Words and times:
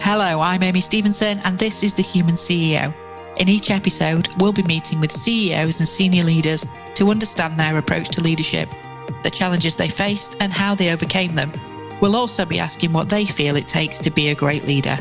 Hello, 0.00 0.40
I'm 0.40 0.62
Amy 0.62 0.80
Stephenson, 0.80 1.40
and 1.44 1.58
this 1.58 1.82
is 1.82 1.94
The 1.94 2.02
Human 2.02 2.34
CEO. 2.34 2.94
In 3.38 3.48
each 3.48 3.70
episode, 3.70 4.28
we'll 4.38 4.52
be 4.52 4.62
meeting 4.64 5.00
with 5.00 5.12
CEOs 5.12 5.80
and 5.80 5.88
senior 5.88 6.24
leaders 6.24 6.66
to 6.94 7.10
understand 7.10 7.58
their 7.58 7.78
approach 7.78 8.08
to 8.10 8.22
leadership, 8.22 8.68
the 9.22 9.30
challenges 9.30 9.76
they 9.76 9.88
faced, 9.88 10.42
and 10.42 10.52
how 10.52 10.74
they 10.74 10.92
overcame 10.92 11.34
them. 11.34 11.52
We'll 12.00 12.16
also 12.16 12.44
be 12.44 12.58
asking 12.58 12.92
what 12.92 13.08
they 13.08 13.24
feel 13.24 13.56
it 13.56 13.68
takes 13.68 13.98
to 14.00 14.10
be 14.10 14.28
a 14.28 14.34
great 14.34 14.66
leader. 14.66 14.96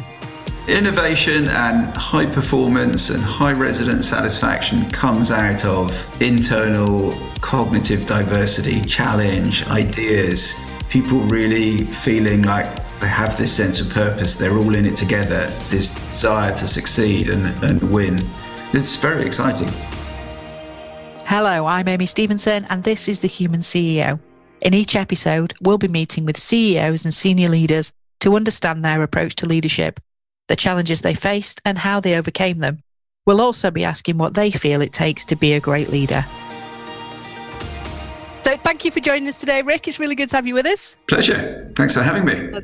Innovation 0.68 1.48
and 1.48 1.88
high 1.96 2.28
performance 2.28 3.10
and 3.10 3.24
high 3.24 3.54
resident 3.54 4.04
satisfaction 4.04 4.90
comes 4.92 5.32
out 5.32 5.66
of 5.66 6.22
internal 6.22 7.16
cognitive 7.42 8.06
diversity, 8.06 8.82
challenge, 8.82 9.66
ideas, 9.68 10.56
people 10.90 11.20
really 11.22 11.86
feeling 11.86 12.44
like 12.44 12.81
they 13.02 13.08
have 13.08 13.36
this 13.36 13.52
sense 13.52 13.82
of 13.82 13.90
purpose. 13.90 14.36
They're 14.36 14.56
all 14.56 14.76
in 14.76 14.86
it 14.86 14.96
together, 14.96 15.48
this 15.68 15.90
desire 15.90 16.56
to 16.56 16.68
succeed 16.68 17.30
and, 17.30 17.48
and 17.64 17.82
win. 17.92 18.24
It's 18.74 18.96
very 18.96 19.26
exciting. 19.26 19.70
Hello, 21.26 21.66
I'm 21.66 21.88
Amy 21.88 22.06
Stephenson, 22.06 22.66
and 22.70 22.84
this 22.84 23.10
is 23.10 23.22
The 23.22 23.28
Human 23.28 23.62
CEO. 23.62 24.20
In 24.62 24.76
each 24.76 24.96
episode, 24.96 25.56
we'll 25.62 25.80
be 25.80 25.88
meeting 25.88 26.26
with 26.26 26.38
CEOs 26.38 27.04
and 27.04 27.14
senior 27.14 27.50
leaders 27.50 27.92
to 28.20 28.36
understand 28.36 28.86
their 28.86 29.02
approach 29.02 29.36
to 29.38 29.48
leadership, 29.48 30.00
the 30.48 30.56
challenges 30.56 31.02
they 31.02 31.16
faced, 31.16 31.60
and 31.66 31.80
how 31.80 32.00
they 32.00 32.16
overcame 32.16 32.60
them. 32.60 32.84
We'll 33.26 33.42
also 33.42 33.72
be 33.72 33.84
asking 33.84 34.20
what 34.20 34.36
they 34.36 34.52
feel 34.52 34.82
it 34.82 34.94
takes 34.94 35.26
to 35.26 35.36
be 35.36 35.54
a 35.54 35.60
great 35.60 35.90
leader. 35.90 36.24
So, 38.44 38.56
thank 38.58 38.86
you 38.86 38.92
for 38.92 39.00
joining 39.00 39.28
us 39.28 39.40
today, 39.40 39.64
Rick. 39.64 39.88
It's 39.88 40.00
really 40.00 40.16
good 40.16 40.30
to 40.30 40.36
have 40.36 40.46
you 40.46 40.54
with 40.54 40.66
us. 40.66 40.98
Pleasure. 41.08 41.72
Thanks 41.76 41.96
for 41.96 42.04
having 42.04 42.26
me. 42.26 42.62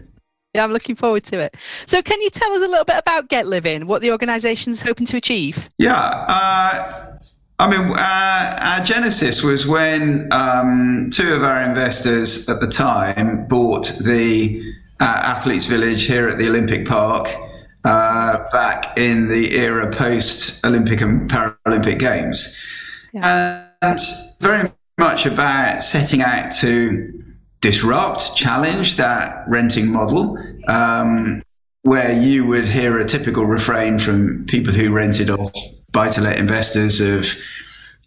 Yeah, 0.57 0.63
I'm 0.63 0.73
looking 0.73 0.95
forward 0.95 1.23
to 1.25 1.39
it. 1.39 1.55
So, 1.85 2.02
can 2.02 2.19
you 2.19 2.31
tell 2.31 2.52
us 2.52 2.63
a 2.63 2.67
little 2.67 2.83
bit 2.83 2.97
about 2.97 3.30
Get 3.30 3.45
Living, 3.45 3.86
what 3.86 4.02
the 4.02 4.09
organisation's 4.09 4.81
hoping 4.81 5.05
to 5.05 5.17
achieve? 5.17 5.69
Yeah. 5.77 5.95
Uh, 5.95 7.17
I 7.59 7.69
mean, 7.69 7.91
uh, 7.95 8.58
our 8.59 8.83
genesis 8.83 9.44
was 9.44 9.67
when 9.67 10.28
um, 10.33 11.11
two 11.13 11.31
of 11.33 11.44
our 11.44 11.61
investors 11.61 12.50
at 12.50 12.59
the 12.59 12.67
time 12.67 13.47
bought 13.47 13.88
the 14.03 14.73
uh, 15.00 15.03
Athletes 15.03 15.66
Village 15.67 16.05
here 16.05 16.28
at 16.28 16.39
the 16.39 16.47
Olympic 16.47 16.88
Park 16.88 17.30
uh, 17.83 18.50
back 18.50 18.97
in 18.97 19.28
the 19.28 19.55
era 19.55 19.91
post 19.91 20.66
Olympic 20.66 21.02
and 21.02 21.30
Paralympic 21.30 22.00
Games. 22.00 22.58
Yeah. 23.13 23.67
And 23.83 24.00
very 24.39 24.72
much 24.97 25.28
about 25.28 25.83
setting 25.83 26.23
out 26.23 26.52
to 26.53 27.23
disrupt, 27.61 28.36
challenge 28.36 28.97
that 28.97 29.44
renting 29.47 29.88
model. 29.88 30.38
Um, 30.67 31.41
where 31.83 32.11
you 32.11 32.45
would 32.45 32.67
hear 32.67 33.00
a 33.00 33.05
typical 33.05 33.45
refrain 33.45 33.97
from 33.97 34.45
people 34.45 34.73
who 34.73 34.91
rented 34.91 35.30
off 35.30 35.53
buy 35.91 36.09
to 36.09 36.19
let 36.19 36.38
investors 36.38 37.00
of 37.00 37.25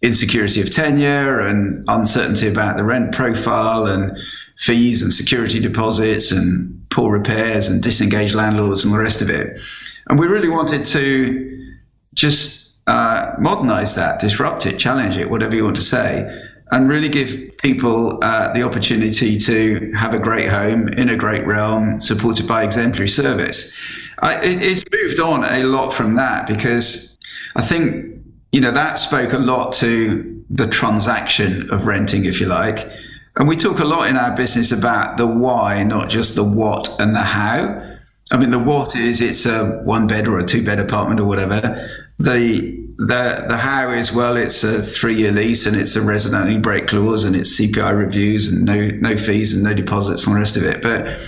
insecurity 0.03 0.61
of 0.61 0.71
tenure 0.71 1.39
and 1.39 1.83
uncertainty 1.87 2.47
about 2.47 2.77
the 2.77 2.83
rent 2.83 3.11
profile 3.11 3.85
and 3.85 4.17
fees 4.57 5.01
and 5.01 5.11
security 5.11 5.59
deposits 5.59 6.31
and 6.31 6.83
poor 6.89 7.11
repairs 7.11 7.67
and 7.67 7.81
disengaged 7.81 8.35
landlords 8.35 8.85
and 8.85 8.93
the 8.93 8.99
rest 8.99 9.21
of 9.21 9.29
it. 9.29 9.59
And 10.07 10.19
we 10.19 10.27
really 10.27 10.49
wanted 10.49 10.85
to 10.85 11.73
just 12.13 12.77
uh, 12.87 13.33
modernize 13.39 13.95
that, 13.95 14.19
disrupt 14.19 14.65
it, 14.65 14.77
challenge 14.77 15.17
it, 15.17 15.29
whatever 15.29 15.55
you 15.55 15.63
want 15.63 15.75
to 15.77 15.81
say, 15.81 16.49
and 16.71 16.89
really 16.89 17.09
give 17.09 17.57
people 17.57 18.17
uh, 18.23 18.53
the 18.53 18.63
opportunity 18.63 19.37
to 19.37 19.91
have 19.91 20.13
a 20.13 20.19
great 20.19 20.47
home 20.47 20.87
in 20.87 21.09
a 21.09 21.17
great 21.17 21.45
realm, 21.45 21.99
supported 21.99 22.47
by 22.47 22.63
exemplary 22.63 23.09
service. 23.09 23.75
I, 24.19 24.37
it, 24.37 24.61
it's 24.61 24.83
moved 24.91 25.19
on 25.19 25.43
a 25.43 25.63
lot 25.63 25.93
from 25.93 26.15
that 26.15 26.47
because 26.47 27.17
I 27.55 27.61
think, 27.61 28.23
you 28.51 28.61
know, 28.61 28.71
that 28.71 28.95
spoke 28.95 29.33
a 29.33 29.37
lot 29.37 29.73
to 29.73 30.45
the 30.49 30.67
transaction 30.67 31.69
of 31.71 31.85
renting, 31.85 32.25
if 32.25 32.39
you 32.39 32.47
like. 32.47 32.89
And 33.35 33.47
we 33.47 33.55
talk 33.55 33.79
a 33.79 33.85
lot 33.85 34.09
in 34.09 34.17
our 34.17 34.35
business 34.35 34.71
about 34.71 35.17
the 35.17 35.27
why, 35.27 35.83
not 35.83 36.09
just 36.09 36.35
the 36.35 36.43
what 36.43 36.99
and 36.99 37.15
the 37.15 37.19
how. 37.19 37.89
I 38.31 38.37
mean, 38.37 38.51
the 38.51 38.59
what 38.59 38.95
is 38.95 39.21
it's 39.21 39.45
a 39.45 39.81
one 39.83 40.07
bed 40.07 40.27
or 40.27 40.39
a 40.39 40.45
two 40.45 40.63
bed 40.63 40.79
apartment 40.79 41.19
or 41.19 41.27
whatever. 41.27 41.89
The 42.17 42.80
the 42.97 43.45
the 43.47 43.57
how 43.57 43.89
is 43.91 44.11
well, 44.11 44.37
it's 44.37 44.63
a 44.63 44.81
three 44.81 45.15
year 45.15 45.31
lease 45.31 45.65
and 45.65 45.75
it's 45.75 45.95
a 45.95 46.01
resident 46.01 46.61
break 46.61 46.87
clause 46.87 47.23
and 47.23 47.35
it's 47.35 47.59
CPI 47.59 47.97
reviews 47.97 48.51
and 48.51 48.65
no 48.65 48.87
no 48.99 49.17
fees 49.17 49.53
and 49.53 49.63
no 49.63 49.73
deposits 49.73 50.25
and 50.25 50.35
the 50.35 50.39
rest 50.39 50.57
of 50.57 50.63
it. 50.63 50.81
But 50.81 51.19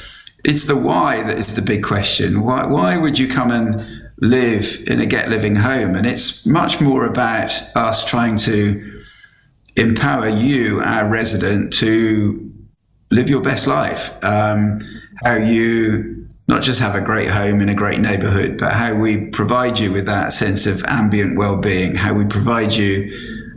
it's 0.43 0.65
the 0.65 0.77
why 0.77 1.23
that 1.23 1.37
is 1.37 1.55
the 1.55 1.61
big 1.61 1.83
question. 1.83 2.41
Why 2.41 2.65
why 2.65 2.97
would 2.97 3.19
you 3.19 3.27
come 3.27 3.51
and 3.51 4.03
live 4.23 4.81
in 4.87 5.01
a 5.01 5.05
get 5.05 5.29
living 5.29 5.57
home. 5.57 5.95
And 5.95 6.07
it's 6.07 6.45
much 6.45 6.79
more 6.79 7.05
about 7.05 7.51
us 7.75 8.05
trying 8.05 8.37
to 8.37 9.03
empower 9.75 10.29
you, 10.29 10.79
our 10.79 11.07
resident, 11.07 11.73
to 11.73 12.51
live 13.11 13.29
your 13.29 13.41
best 13.41 13.67
life. 13.67 14.11
Um, 14.23 14.79
how 15.23 15.35
you 15.35 16.22
not 16.47 16.61
just 16.61 16.79
have 16.79 16.95
a 16.95 17.01
great 17.01 17.29
home 17.29 17.61
in 17.61 17.69
a 17.69 17.75
great 17.75 17.99
neighborhood, 17.99 18.57
but 18.57 18.73
how 18.73 18.93
we 18.95 19.27
provide 19.27 19.79
you 19.79 19.91
with 19.91 20.05
that 20.05 20.31
sense 20.31 20.65
of 20.65 20.83
ambient 20.85 21.37
well 21.37 21.59
being, 21.59 21.95
how 21.95 22.13
we 22.13 22.25
provide 22.25 22.73
you 22.73 23.11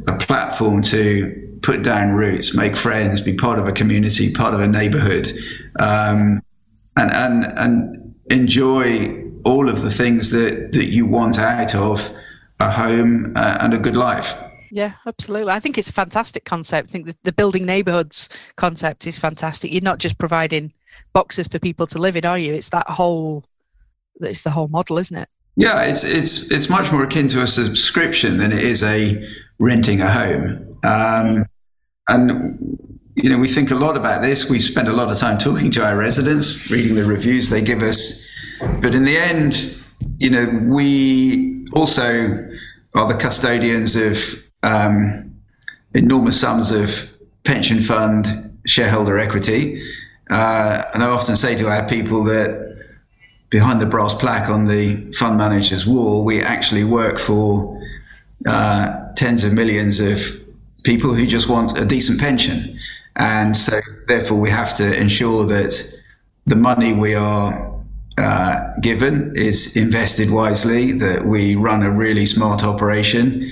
a 0.06 0.16
platform 0.16 0.82
to 0.82 1.58
put 1.62 1.82
down 1.82 2.12
roots, 2.12 2.54
make 2.54 2.76
friends, 2.76 3.20
be 3.20 3.34
part 3.34 3.58
of 3.58 3.66
a 3.66 3.72
community, 3.72 4.32
part 4.32 4.54
of 4.54 4.60
a 4.60 4.68
neighborhood, 4.68 5.32
um, 5.80 6.40
and, 6.96 7.12
and, 7.12 7.44
and 7.58 8.14
enjoy 8.30 9.24
all 9.44 9.68
of 9.68 9.82
the 9.82 9.90
things 9.90 10.30
that, 10.30 10.72
that 10.72 10.86
you 10.86 11.06
want 11.06 11.38
out 11.38 11.74
of 11.74 12.12
a 12.60 12.70
home 12.70 13.32
uh, 13.36 13.58
and 13.60 13.74
a 13.74 13.78
good 13.78 13.96
life. 13.96 14.40
Yeah, 14.70 14.92
absolutely. 15.06 15.52
I 15.52 15.60
think 15.60 15.78
it's 15.78 15.88
a 15.88 15.92
fantastic 15.92 16.44
concept. 16.44 16.90
I 16.90 16.92
think 16.92 17.06
the, 17.06 17.16
the 17.24 17.32
building 17.32 17.66
neighborhoods 17.66 18.28
concept 18.56 19.06
is 19.06 19.18
fantastic. 19.18 19.72
You're 19.72 19.82
not 19.82 19.98
just 19.98 20.18
providing 20.18 20.72
boxes 21.16 21.48
for 21.48 21.58
people 21.58 21.86
to 21.86 21.96
live 21.96 22.14
in, 22.14 22.26
are 22.26 22.38
you? 22.38 22.52
It's 22.52 22.68
that 22.68 22.86
whole, 22.90 23.42
it's 24.20 24.42
the 24.42 24.50
whole 24.50 24.68
model, 24.68 24.98
isn't 24.98 25.16
it? 25.16 25.30
Yeah, 25.56 25.80
it's 25.84 26.04
it's 26.04 26.50
it's 26.50 26.68
much 26.68 26.92
more 26.92 27.02
akin 27.02 27.26
to 27.28 27.40
a 27.40 27.46
subscription 27.46 28.36
than 28.36 28.52
it 28.52 28.62
is 28.62 28.82
a 28.82 29.26
renting 29.58 30.02
a 30.02 30.10
home. 30.10 30.78
Um, 30.84 31.46
and 32.06 32.20
you 33.14 33.30
know, 33.30 33.38
we 33.38 33.48
think 33.48 33.70
a 33.70 33.74
lot 33.74 33.96
about 33.96 34.20
this. 34.20 34.50
We 34.50 34.58
spend 34.58 34.88
a 34.88 34.92
lot 34.92 35.10
of 35.10 35.16
time 35.16 35.38
talking 35.38 35.70
to 35.70 35.86
our 35.86 35.96
residents, 35.96 36.70
reading 36.70 36.94
the 36.94 37.06
reviews 37.06 37.48
they 37.48 37.62
give 37.62 37.82
us, 37.82 37.98
but 38.82 38.94
in 38.94 39.04
the 39.04 39.16
end, 39.16 39.52
you 40.18 40.28
know, 40.28 40.44
we 40.76 41.66
also 41.72 42.46
are 42.94 43.08
the 43.08 43.18
custodians 43.18 43.96
of 43.96 44.18
um, 44.62 45.34
enormous 45.94 46.38
sums 46.38 46.70
of 46.70 47.10
pension 47.44 47.80
fund 47.80 48.58
shareholder 48.66 49.16
equity. 49.18 49.80
Uh, 50.28 50.84
and 50.92 51.02
I 51.02 51.08
often 51.08 51.36
say 51.36 51.54
to 51.56 51.68
our 51.68 51.86
people 51.86 52.24
that 52.24 52.76
behind 53.50 53.80
the 53.80 53.86
brass 53.86 54.14
plaque 54.14 54.48
on 54.48 54.66
the 54.66 55.12
fund 55.12 55.38
manager's 55.38 55.86
wall, 55.86 56.24
we 56.24 56.42
actually 56.42 56.84
work 56.84 57.18
for 57.18 57.80
uh, 58.46 59.12
tens 59.14 59.44
of 59.44 59.52
millions 59.52 60.00
of 60.00 60.20
people 60.82 61.14
who 61.14 61.26
just 61.26 61.48
want 61.48 61.78
a 61.78 61.84
decent 61.84 62.20
pension. 62.20 62.78
And 63.16 63.56
so, 63.56 63.80
therefore, 64.08 64.38
we 64.38 64.50
have 64.50 64.76
to 64.76 64.98
ensure 64.98 65.46
that 65.46 66.00
the 66.46 66.56
money 66.56 66.92
we 66.92 67.14
are 67.14 67.74
uh, 68.18 68.72
given 68.80 69.34
is 69.36 69.76
invested 69.76 70.30
wisely, 70.30 70.92
that 70.92 71.26
we 71.26 71.56
run 71.56 71.82
a 71.82 71.90
really 71.90 72.26
smart 72.26 72.62
operation, 72.64 73.50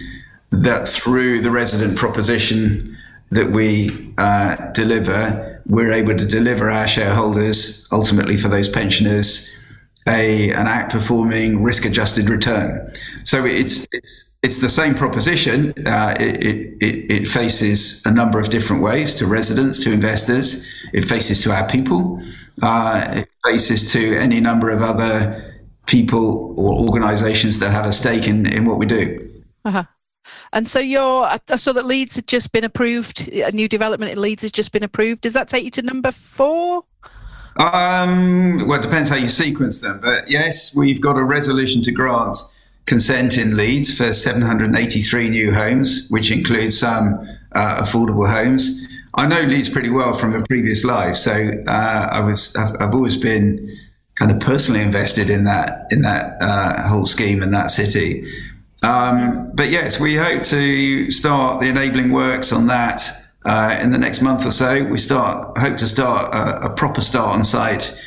that 0.50 0.86
through 0.86 1.40
the 1.40 1.50
resident 1.50 1.96
proposition 1.96 2.96
that 3.30 3.50
we 3.50 4.12
uh, 4.18 4.70
deliver, 4.72 5.53
we're 5.66 5.92
able 5.92 6.16
to 6.16 6.26
deliver 6.26 6.70
our 6.70 6.86
shareholders, 6.86 7.88
ultimately 7.90 8.36
for 8.36 8.48
those 8.48 8.68
pensioners, 8.68 9.50
a 10.06 10.50
an 10.50 10.66
outperforming 10.66 11.64
risk-adjusted 11.64 12.28
return. 12.28 12.92
So 13.22 13.44
it's 13.44 13.86
it's 13.92 14.24
it's 14.42 14.58
the 14.58 14.68
same 14.68 14.94
proposition. 14.94 15.72
Uh, 15.86 16.14
it, 16.20 16.44
it, 16.82 17.10
it 17.10 17.28
faces 17.28 18.04
a 18.04 18.10
number 18.10 18.38
of 18.38 18.50
different 18.50 18.82
ways 18.82 19.14
to 19.14 19.26
residents, 19.26 19.82
to 19.84 19.90
investors. 19.90 20.70
It 20.92 21.06
faces 21.06 21.42
to 21.44 21.52
our 21.52 21.66
people. 21.66 22.22
Uh, 22.60 23.22
it 23.22 23.28
faces 23.42 23.90
to 23.92 24.18
any 24.18 24.40
number 24.40 24.68
of 24.68 24.82
other 24.82 25.54
people 25.86 26.54
or 26.58 26.74
organisations 26.86 27.58
that 27.60 27.70
have 27.70 27.86
a 27.86 27.92
stake 27.92 28.28
in, 28.28 28.46
in 28.46 28.66
what 28.66 28.78
we 28.78 28.84
do. 28.84 29.30
Uh-huh. 29.64 29.84
And 30.52 30.68
so 30.68 30.80
you're, 30.80 31.24
I 31.24 31.56
saw 31.56 31.72
that 31.72 31.86
Leeds 31.86 32.16
had 32.16 32.26
just 32.26 32.52
been 32.52 32.64
approved. 32.64 33.28
A 33.28 33.52
new 33.52 33.68
development 33.68 34.12
in 34.12 34.20
Leeds 34.20 34.42
has 34.42 34.52
just 34.52 34.72
been 34.72 34.82
approved. 34.82 35.20
Does 35.22 35.32
that 35.32 35.48
take 35.48 35.64
you 35.64 35.70
to 35.72 35.82
number 35.82 36.12
four? 36.12 36.84
Um, 37.56 38.66
well, 38.66 38.78
it 38.78 38.82
depends 38.82 39.08
how 39.08 39.16
you 39.16 39.28
sequence 39.28 39.80
them. 39.80 40.00
But 40.00 40.30
yes, 40.30 40.74
we've 40.74 41.00
got 41.00 41.16
a 41.16 41.24
resolution 41.24 41.82
to 41.82 41.92
grant 41.92 42.36
consent 42.86 43.38
in 43.38 43.56
Leeds 43.56 43.96
for 43.96 44.12
783 44.12 45.28
new 45.30 45.54
homes, 45.54 46.06
which 46.10 46.30
includes 46.30 46.78
some 46.78 47.26
uh, 47.52 47.82
affordable 47.82 48.28
homes. 48.28 48.86
I 49.14 49.26
know 49.26 49.40
Leeds 49.42 49.68
pretty 49.68 49.90
well 49.90 50.16
from 50.16 50.34
a 50.34 50.44
previous 50.48 50.84
life, 50.84 51.14
so 51.14 51.32
uh, 51.66 52.08
I 52.10 52.20
was 52.20 52.54
I've, 52.56 52.92
always 52.92 53.16
been 53.16 53.70
kind 54.16 54.30
of 54.30 54.40
personally 54.40 54.82
invested 54.82 55.30
in 55.30 55.44
that 55.44 55.86
in 55.90 56.02
that 56.02 56.36
uh, 56.40 56.88
whole 56.88 57.06
scheme 57.06 57.42
and 57.42 57.54
that 57.54 57.70
city. 57.70 58.28
Um, 58.84 59.52
but 59.54 59.70
yes, 59.70 59.98
we 59.98 60.14
hope 60.16 60.42
to 60.42 61.10
start 61.10 61.60
the 61.60 61.68
enabling 61.68 62.12
works 62.12 62.52
on 62.52 62.66
that 62.66 63.00
uh, 63.44 63.78
in 63.82 63.92
the 63.92 63.98
next 63.98 64.20
month 64.20 64.44
or 64.44 64.50
so. 64.50 64.84
We 64.84 64.98
start 64.98 65.56
hope 65.58 65.76
to 65.76 65.86
start 65.86 66.34
a, 66.34 66.66
a 66.66 66.70
proper 66.70 67.00
start 67.00 67.34
on 67.34 67.44
site 67.44 67.98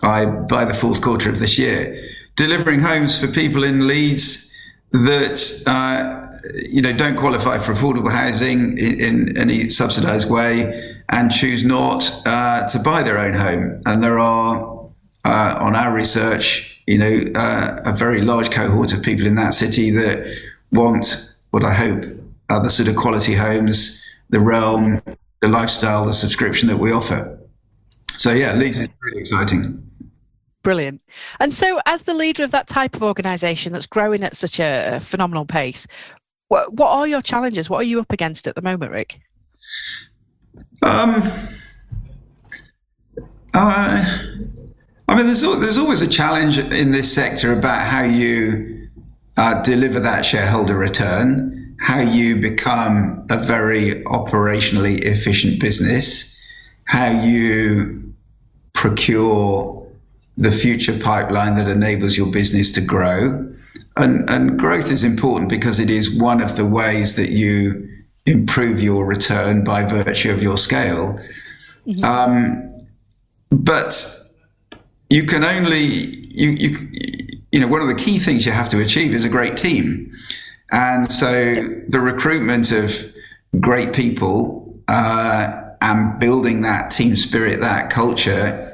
by 0.00 0.26
by 0.26 0.64
the 0.64 0.74
fourth 0.74 1.02
quarter 1.02 1.28
of 1.28 1.40
this 1.40 1.58
year, 1.58 2.00
delivering 2.36 2.80
homes 2.80 3.20
for 3.20 3.26
people 3.26 3.64
in 3.64 3.88
Leeds 3.88 4.54
that 4.92 5.62
uh, 5.66 6.26
you 6.68 6.80
know 6.80 6.92
don't 6.92 7.16
qualify 7.16 7.58
for 7.58 7.72
affordable 7.72 8.12
housing 8.12 8.78
in, 8.78 9.00
in 9.00 9.36
any 9.36 9.70
subsidised 9.70 10.30
way 10.30 10.96
and 11.08 11.32
choose 11.32 11.64
not 11.64 12.08
uh, 12.24 12.68
to 12.68 12.78
buy 12.78 13.02
their 13.02 13.18
own 13.18 13.34
home. 13.34 13.82
And 13.84 14.02
there 14.02 14.18
are 14.18 14.88
uh, 15.24 15.58
on 15.60 15.74
our 15.74 15.92
research, 15.92 16.69
you 16.90 16.98
know, 16.98 17.22
uh, 17.36 17.80
a 17.84 17.92
very 17.92 18.20
large 18.20 18.50
cohort 18.50 18.92
of 18.92 19.00
people 19.00 19.24
in 19.24 19.36
that 19.36 19.54
city 19.54 19.90
that 19.90 20.26
want 20.72 21.36
what 21.52 21.64
I 21.64 21.72
hope 21.72 22.04
are 22.48 22.60
the 22.60 22.68
sort 22.68 22.88
of 22.88 22.96
quality 22.96 23.34
homes, 23.34 24.04
the 24.30 24.40
realm, 24.40 25.00
the 25.38 25.46
lifestyle, 25.46 26.04
the 26.04 26.12
subscription 26.12 26.66
that 26.66 26.78
we 26.78 26.90
offer. 26.90 27.38
So 28.08 28.32
yeah, 28.32 28.54
Leeds 28.54 28.76
is 28.76 28.88
really 29.02 29.20
exciting. 29.20 29.88
Brilliant. 30.64 31.00
And 31.38 31.54
so, 31.54 31.78
as 31.86 32.02
the 32.02 32.12
leader 32.12 32.42
of 32.42 32.50
that 32.50 32.66
type 32.66 32.96
of 32.96 33.04
organisation 33.04 33.72
that's 33.72 33.86
growing 33.86 34.24
at 34.24 34.34
such 34.34 34.58
a 34.58 34.98
phenomenal 35.00 35.46
pace, 35.46 35.86
what, 36.48 36.72
what 36.72 36.88
are 36.88 37.06
your 37.06 37.22
challenges? 37.22 37.70
What 37.70 37.78
are 37.78 37.84
you 37.84 38.00
up 38.00 38.10
against 38.10 38.48
at 38.48 38.56
the 38.56 38.62
moment, 38.62 38.90
Rick? 38.90 39.20
Um, 40.82 41.22
uh, 43.54 44.09
mean, 45.20 45.26
there's 45.26 45.42
there's 45.42 45.78
always 45.78 46.02
a 46.02 46.08
challenge 46.08 46.58
in 46.58 46.92
this 46.92 47.12
sector 47.12 47.52
about 47.52 47.86
how 47.86 48.02
you 48.02 48.88
uh, 49.36 49.62
deliver 49.62 50.00
that 50.00 50.24
shareholder 50.24 50.76
return, 50.76 51.76
how 51.80 52.00
you 52.00 52.36
become 52.36 53.26
a 53.30 53.36
very 53.36 54.02
operationally 54.04 55.00
efficient 55.02 55.60
business, 55.60 56.38
how 56.84 57.10
you 57.10 58.14
procure 58.72 59.86
the 60.36 60.50
future 60.50 60.98
pipeline 60.98 61.56
that 61.56 61.68
enables 61.68 62.16
your 62.16 62.30
business 62.30 62.70
to 62.72 62.80
grow. 62.80 63.46
And, 63.96 64.28
and 64.30 64.58
growth 64.58 64.90
is 64.90 65.04
important 65.04 65.50
because 65.50 65.78
it 65.78 65.90
is 65.90 66.18
one 66.18 66.42
of 66.42 66.56
the 66.56 66.64
ways 66.64 67.16
that 67.16 67.30
you 67.30 67.88
improve 68.26 68.82
your 68.82 69.06
return 69.06 69.64
by 69.64 69.84
virtue 69.84 70.32
of 70.32 70.42
your 70.42 70.56
scale. 70.56 71.20
Mm-hmm. 71.86 72.04
Um, 72.04 72.86
but 73.50 74.19
you 75.10 75.24
can 75.24 75.44
only 75.44 75.82
you 75.82 76.50
you 76.50 76.90
you 77.52 77.60
know 77.60 77.68
one 77.68 77.82
of 77.82 77.88
the 77.88 77.94
key 77.94 78.18
things 78.18 78.46
you 78.46 78.52
have 78.52 78.68
to 78.70 78.80
achieve 78.80 79.14
is 79.14 79.24
a 79.24 79.28
great 79.28 79.56
team, 79.56 80.12
and 80.70 81.10
so 81.10 81.54
the 81.88 82.00
recruitment 82.00 82.72
of 82.72 83.12
great 83.58 83.92
people 83.92 84.80
uh, 84.88 85.62
and 85.82 86.18
building 86.18 86.62
that 86.62 86.90
team 86.90 87.16
spirit, 87.16 87.60
that 87.60 87.90
culture. 87.90 88.66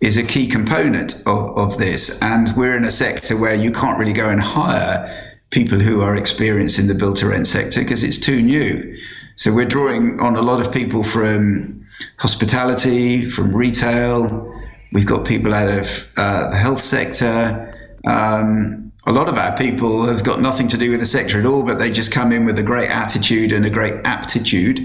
Is 0.00 0.18
a 0.18 0.22
key 0.22 0.48
component 0.48 1.14
of, 1.24 1.56
of 1.56 1.78
this. 1.78 2.20
And 2.20 2.50
we're 2.58 2.76
in 2.76 2.84
a 2.84 2.90
sector 2.90 3.38
where 3.38 3.54
you 3.54 3.72
can't 3.72 3.98
really 3.98 4.12
go 4.12 4.28
and 4.28 4.38
hire 4.38 5.34
people 5.48 5.78
who 5.78 6.02
are 6.02 6.14
experienced 6.14 6.78
in 6.78 6.88
the 6.88 6.94
build 6.94 7.16
to 7.18 7.28
rent 7.28 7.46
sector 7.46 7.80
because 7.80 8.02
it's 8.02 8.18
too 8.18 8.42
new. 8.42 8.98
So 9.36 9.50
we're 9.50 9.64
drawing 9.64 10.20
on 10.20 10.36
a 10.36 10.42
lot 10.42 10.64
of 10.64 10.74
people 10.74 11.04
from 11.04 11.86
hospitality, 12.18 13.30
from 13.30 13.56
retail, 13.56 14.53
We've 14.94 15.04
got 15.04 15.26
people 15.26 15.52
out 15.52 15.68
of 15.68 16.08
uh, 16.16 16.50
the 16.50 16.56
health 16.56 16.80
sector. 16.80 17.98
Um, 18.06 18.92
a 19.04 19.12
lot 19.12 19.28
of 19.28 19.36
our 19.36 19.56
people 19.56 20.06
have 20.06 20.22
got 20.22 20.40
nothing 20.40 20.68
to 20.68 20.78
do 20.78 20.92
with 20.92 21.00
the 21.00 21.06
sector 21.06 21.40
at 21.40 21.46
all, 21.46 21.64
but 21.64 21.80
they 21.80 21.90
just 21.90 22.12
come 22.12 22.30
in 22.30 22.44
with 22.44 22.56
a 22.60 22.62
great 22.62 22.90
attitude 22.90 23.50
and 23.52 23.66
a 23.66 23.70
great 23.70 23.94
aptitude. 24.04 24.80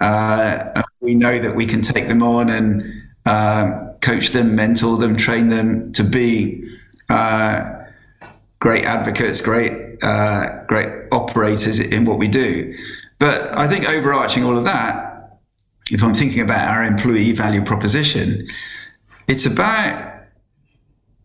Uh, 0.00 0.82
we 1.02 1.14
know 1.14 1.38
that 1.38 1.54
we 1.54 1.66
can 1.66 1.82
take 1.82 2.08
them 2.08 2.22
on 2.22 2.48
and 2.48 2.90
uh, 3.26 3.92
coach 4.00 4.30
them, 4.30 4.56
mentor 4.56 4.96
them, 4.96 5.14
train 5.14 5.48
them 5.48 5.92
to 5.92 6.04
be 6.04 6.66
uh, 7.10 7.84
great 8.60 8.86
advocates, 8.86 9.42
great 9.42 10.02
uh, 10.02 10.64
great 10.68 10.88
operators 11.12 11.78
in 11.78 12.06
what 12.06 12.18
we 12.18 12.28
do. 12.28 12.74
But 13.18 13.54
I 13.58 13.68
think 13.68 13.86
overarching 13.86 14.42
all 14.42 14.56
of 14.56 14.64
that, 14.64 15.38
if 15.90 16.02
I'm 16.02 16.14
thinking 16.14 16.40
about 16.40 16.66
our 16.66 16.82
employee 16.82 17.32
value 17.32 17.62
proposition, 17.62 18.46
it's 19.30 19.46
about 19.46 20.24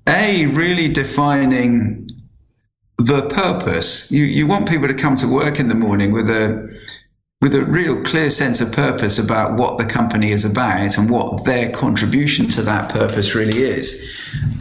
a 0.07 0.45
really 0.45 0.87
defining 0.87 2.07
the 2.99 3.27
purpose. 3.29 4.11
You 4.11 4.23
you 4.23 4.45
want 4.45 4.69
people 4.69 4.87
to 4.87 4.93
come 4.93 5.15
to 5.17 5.27
work 5.27 5.59
in 5.59 5.69
the 5.69 5.75
morning 5.75 6.11
with 6.11 6.29
a 6.29 6.69
with 7.41 7.55
a 7.55 7.65
real 7.65 8.03
clear 8.03 8.29
sense 8.29 8.61
of 8.61 8.71
purpose 8.71 9.17
about 9.17 9.57
what 9.57 9.79
the 9.79 9.85
company 9.85 10.31
is 10.31 10.45
about 10.45 10.97
and 10.97 11.09
what 11.09 11.45
their 11.45 11.71
contribution 11.71 12.47
to 12.49 12.61
that 12.61 12.91
purpose 12.91 13.33
really 13.33 13.57
is. 13.57 13.87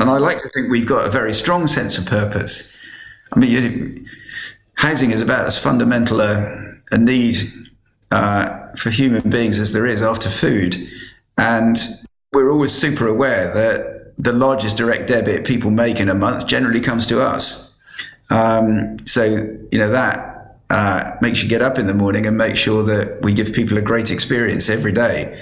And 0.01 0.09
I 0.09 0.17
like 0.17 0.39
to 0.39 0.49
think 0.49 0.71
we've 0.71 0.89
got 0.89 1.07
a 1.07 1.11
very 1.11 1.35
strong 1.35 1.67
sense 1.67 1.99
of 1.99 2.07
purpose. 2.07 2.75
I 3.33 3.39
mean, 3.39 3.51
you, 3.51 4.07
housing 4.75 5.11
is 5.11 5.21
about 5.21 5.47
as 5.47 5.59
fundamental 5.59 6.21
a, 6.21 6.75
a 6.91 6.99
need 6.99 7.37
uh, 8.11 8.69
for 8.77 8.89
human 8.89 9.29
beings 9.29 9.61
as 9.61 9.75
there 9.75 9.87
is 9.87 10.03
after 10.03 10.31
food. 10.31 10.77
And 11.37 11.79
we're 12.35 12.51
always 12.51 12.73
super 12.73 13.07
aware 13.07 13.53
that 13.55 14.13
the 14.19 14.33
largest 14.33 14.77
direct 14.77 15.07
debit 15.07 15.45
people 15.45 15.71
make 15.71 15.99
in 16.01 16.09
a 16.09 16.15
month 16.15 16.47
generally 16.47 16.81
comes 16.81 17.07
to 17.07 17.23
us. 17.23 17.75
Um, 18.31 19.05
so, 19.07 19.25
you 19.71 19.79
know, 19.79 19.91
that 19.91 20.59
uh, 20.71 21.17
makes 21.21 21.43
you 21.43 21.49
get 21.49 21.63
up 21.63 21.79
in 21.79 21.87
the 21.87 21.95
morning 21.95 22.27
and 22.27 22.37
make 22.37 22.57
sure 22.57 22.83
that 22.83 23.23
we 23.23 23.33
give 23.33 23.53
people 23.53 23.79
a 23.79 23.83
great 23.83 24.11
experience 24.11 24.69
every 24.69 24.93
day. 24.93 25.41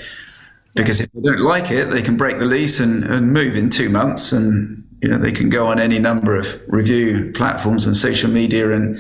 Because 0.75 1.01
if 1.01 1.13
they 1.13 1.21
don't 1.21 1.41
like 1.41 1.71
it, 1.71 1.91
they 1.91 2.03
can 2.03 2.17
break 2.17 2.39
the 2.39 2.47
lease 2.47 2.81
and, 2.81 3.05
and 3.05 3.33
move 3.33 3.57
in 3.57 3.69
two 3.69 3.91
months 3.91 4.33
and, 4.33 4.87
you 5.03 5.09
know, 5.09 5.19
they 5.19 5.33
can 5.33 5.51
go 5.51 5.67
on 5.67 5.79
any 5.79 5.99
number 5.99 6.37
of 6.37 6.61
review 6.67 7.31
platforms 7.35 7.87
and 7.87 7.97
social 7.97 8.31
media 8.31 8.71
and 8.71 8.99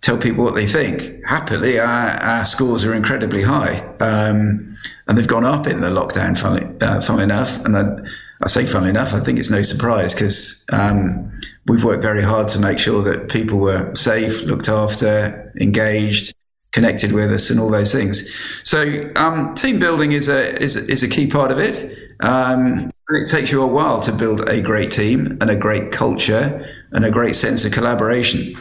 tell 0.00 0.16
people 0.16 0.44
what 0.44 0.54
they 0.54 0.66
think. 0.66 1.24
Happily, 1.26 1.78
our, 1.78 2.10
our 2.22 2.46
scores 2.46 2.84
are 2.84 2.94
incredibly 2.94 3.42
high, 3.42 3.80
um, 4.00 4.76
and 5.06 5.18
they've 5.18 5.26
gone 5.26 5.44
up 5.44 5.66
in 5.66 5.80
the 5.80 5.88
lockdown. 5.88 6.38
Funnily, 6.38 6.66
uh, 6.80 7.00
funnily 7.00 7.24
enough, 7.24 7.62
and 7.64 7.76
I, 7.76 7.96
I, 8.42 8.48
say 8.48 8.64
funnily 8.64 8.90
enough, 8.90 9.12
I 9.12 9.20
think 9.20 9.38
it's 9.38 9.50
no 9.50 9.62
surprise 9.62 10.14
because 10.14 10.64
um, 10.72 11.40
we've 11.66 11.84
worked 11.84 12.02
very 12.02 12.22
hard 12.22 12.48
to 12.48 12.58
make 12.58 12.78
sure 12.78 13.02
that 13.02 13.28
people 13.28 13.58
were 13.58 13.94
safe, 13.94 14.42
looked 14.42 14.68
after, 14.68 15.52
engaged. 15.60 16.34
Connected 16.72 17.10
with 17.10 17.32
us 17.32 17.50
and 17.50 17.58
all 17.58 17.68
those 17.68 17.90
things. 17.90 18.32
So 18.62 19.10
um, 19.16 19.56
team 19.56 19.80
building 19.80 20.12
is 20.12 20.28
a 20.28 20.56
is, 20.62 20.76
is 20.76 21.02
a 21.02 21.08
key 21.08 21.26
part 21.26 21.50
of 21.50 21.58
it. 21.58 21.98
Um, 22.20 22.92
it 23.08 23.28
takes 23.28 23.50
you 23.50 23.60
a 23.60 23.66
while 23.66 24.00
to 24.02 24.12
build 24.12 24.48
a 24.48 24.60
great 24.60 24.92
team 24.92 25.36
and 25.40 25.50
a 25.50 25.56
great 25.56 25.90
culture 25.90 26.64
and 26.92 27.04
a 27.04 27.10
great 27.10 27.34
sense 27.34 27.64
of 27.64 27.72
collaboration. 27.72 28.54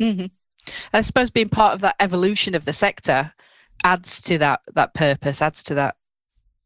Mm-hmm. 0.00 0.26
I 0.92 1.00
suppose 1.00 1.30
being 1.30 1.48
part 1.48 1.74
of 1.74 1.80
that 1.80 1.96
evolution 2.00 2.54
of 2.54 2.64
the 2.64 2.72
sector 2.72 3.32
adds 3.84 4.20
to 4.22 4.38
that 4.38 4.60
that 4.74 4.94
purpose, 4.94 5.42
adds 5.42 5.62
to 5.64 5.74
that 5.74 5.96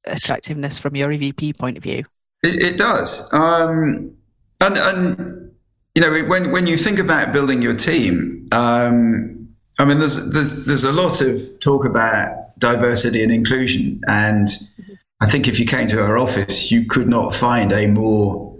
attractiveness 0.04 0.78
from 0.78 0.96
your 0.96 1.10
EVP 1.10 1.58
point 1.58 1.76
of 1.76 1.82
view. 1.82 2.04
It, 2.42 2.72
it 2.72 2.78
does, 2.78 3.32
um, 3.32 4.14
and 4.60 4.78
and 4.78 5.52
you 5.94 6.02
know 6.02 6.24
when 6.24 6.50
when 6.50 6.66
you 6.66 6.76
think 6.76 6.98
about 6.98 7.32
building 7.32 7.62
your 7.62 7.76
team, 7.76 8.48
um, 8.52 9.48
I 9.78 9.84
mean 9.84 9.98
there's 9.98 10.30
there's 10.30 10.64
there's 10.64 10.84
a 10.84 10.92
lot 10.92 11.20
of 11.20 11.60
talk 11.60 11.84
about 11.84 12.58
diversity 12.58 13.22
and 13.22 13.32
inclusion, 13.32 14.00
and 14.08 14.48
I 15.20 15.28
think 15.28 15.46
if 15.46 15.60
you 15.60 15.66
came 15.66 15.86
to 15.88 16.02
our 16.02 16.18
office, 16.18 16.72
you 16.72 16.84
could 16.86 17.08
not 17.08 17.34
find 17.34 17.72
a 17.72 17.86
more 17.86 18.52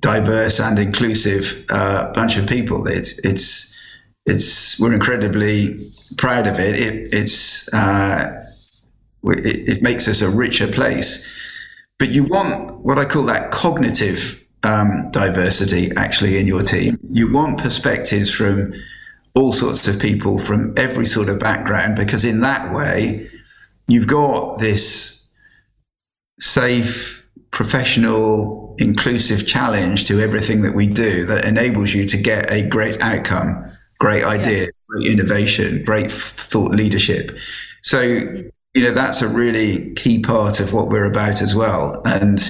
diverse 0.00 0.60
and 0.60 0.78
inclusive 0.78 1.64
uh, 1.70 2.12
bunch 2.12 2.36
of 2.36 2.46
people. 2.46 2.86
It's 2.86 3.18
it's 3.20 3.70
it's 4.26 4.78
we're 4.78 4.92
incredibly 4.92 5.90
proud 6.16 6.46
of 6.46 6.58
it. 6.58 6.78
it 6.78 7.12
it's 7.12 7.72
uh, 7.72 8.44
it, 9.24 9.68
it, 9.68 9.82
makes 9.82 10.08
us 10.08 10.22
a 10.22 10.30
richer 10.30 10.68
place. 10.68 11.28
But 11.98 12.10
you 12.10 12.24
want 12.24 12.80
what 12.80 12.98
I 12.98 13.04
call 13.04 13.24
that 13.24 13.50
cognitive 13.50 14.44
um, 14.62 15.10
diversity 15.10 15.90
actually 15.96 16.38
in 16.38 16.46
your 16.46 16.62
team. 16.62 16.98
You 17.02 17.32
want 17.32 17.60
perspectives 17.60 18.30
from 18.30 18.74
all 19.34 19.52
sorts 19.52 19.86
of 19.86 20.00
people 20.00 20.38
from 20.38 20.74
every 20.76 21.06
sort 21.06 21.28
of 21.28 21.38
background 21.38 21.96
because 21.96 22.24
in 22.24 22.40
that 22.40 22.74
way 22.74 23.30
you've 23.86 24.06
got 24.06 24.58
this 24.58 25.30
safe, 26.40 27.28
professional, 27.50 28.74
inclusive 28.78 29.46
challenge 29.46 30.04
to 30.06 30.20
everything 30.20 30.62
that 30.62 30.74
we 30.74 30.86
do 30.86 31.24
that 31.26 31.44
enables 31.44 31.92
you 31.94 32.06
to 32.06 32.16
get 32.16 32.50
a 32.50 32.66
great 32.68 33.00
outcome 33.00 33.70
great 34.00 34.24
idea, 34.24 34.64
yeah. 34.64 34.70
great 34.88 35.06
innovation, 35.06 35.84
great 35.84 36.10
thought 36.10 36.72
leadership. 36.72 37.30
So, 37.82 38.02
you 38.02 38.82
know, 38.82 38.92
that's 38.92 39.22
a 39.22 39.28
really 39.28 39.94
key 39.94 40.20
part 40.20 40.58
of 40.58 40.72
what 40.72 40.88
we're 40.88 41.04
about 41.04 41.40
as 41.40 41.54
well. 41.54 42.02
And 42.04 42.40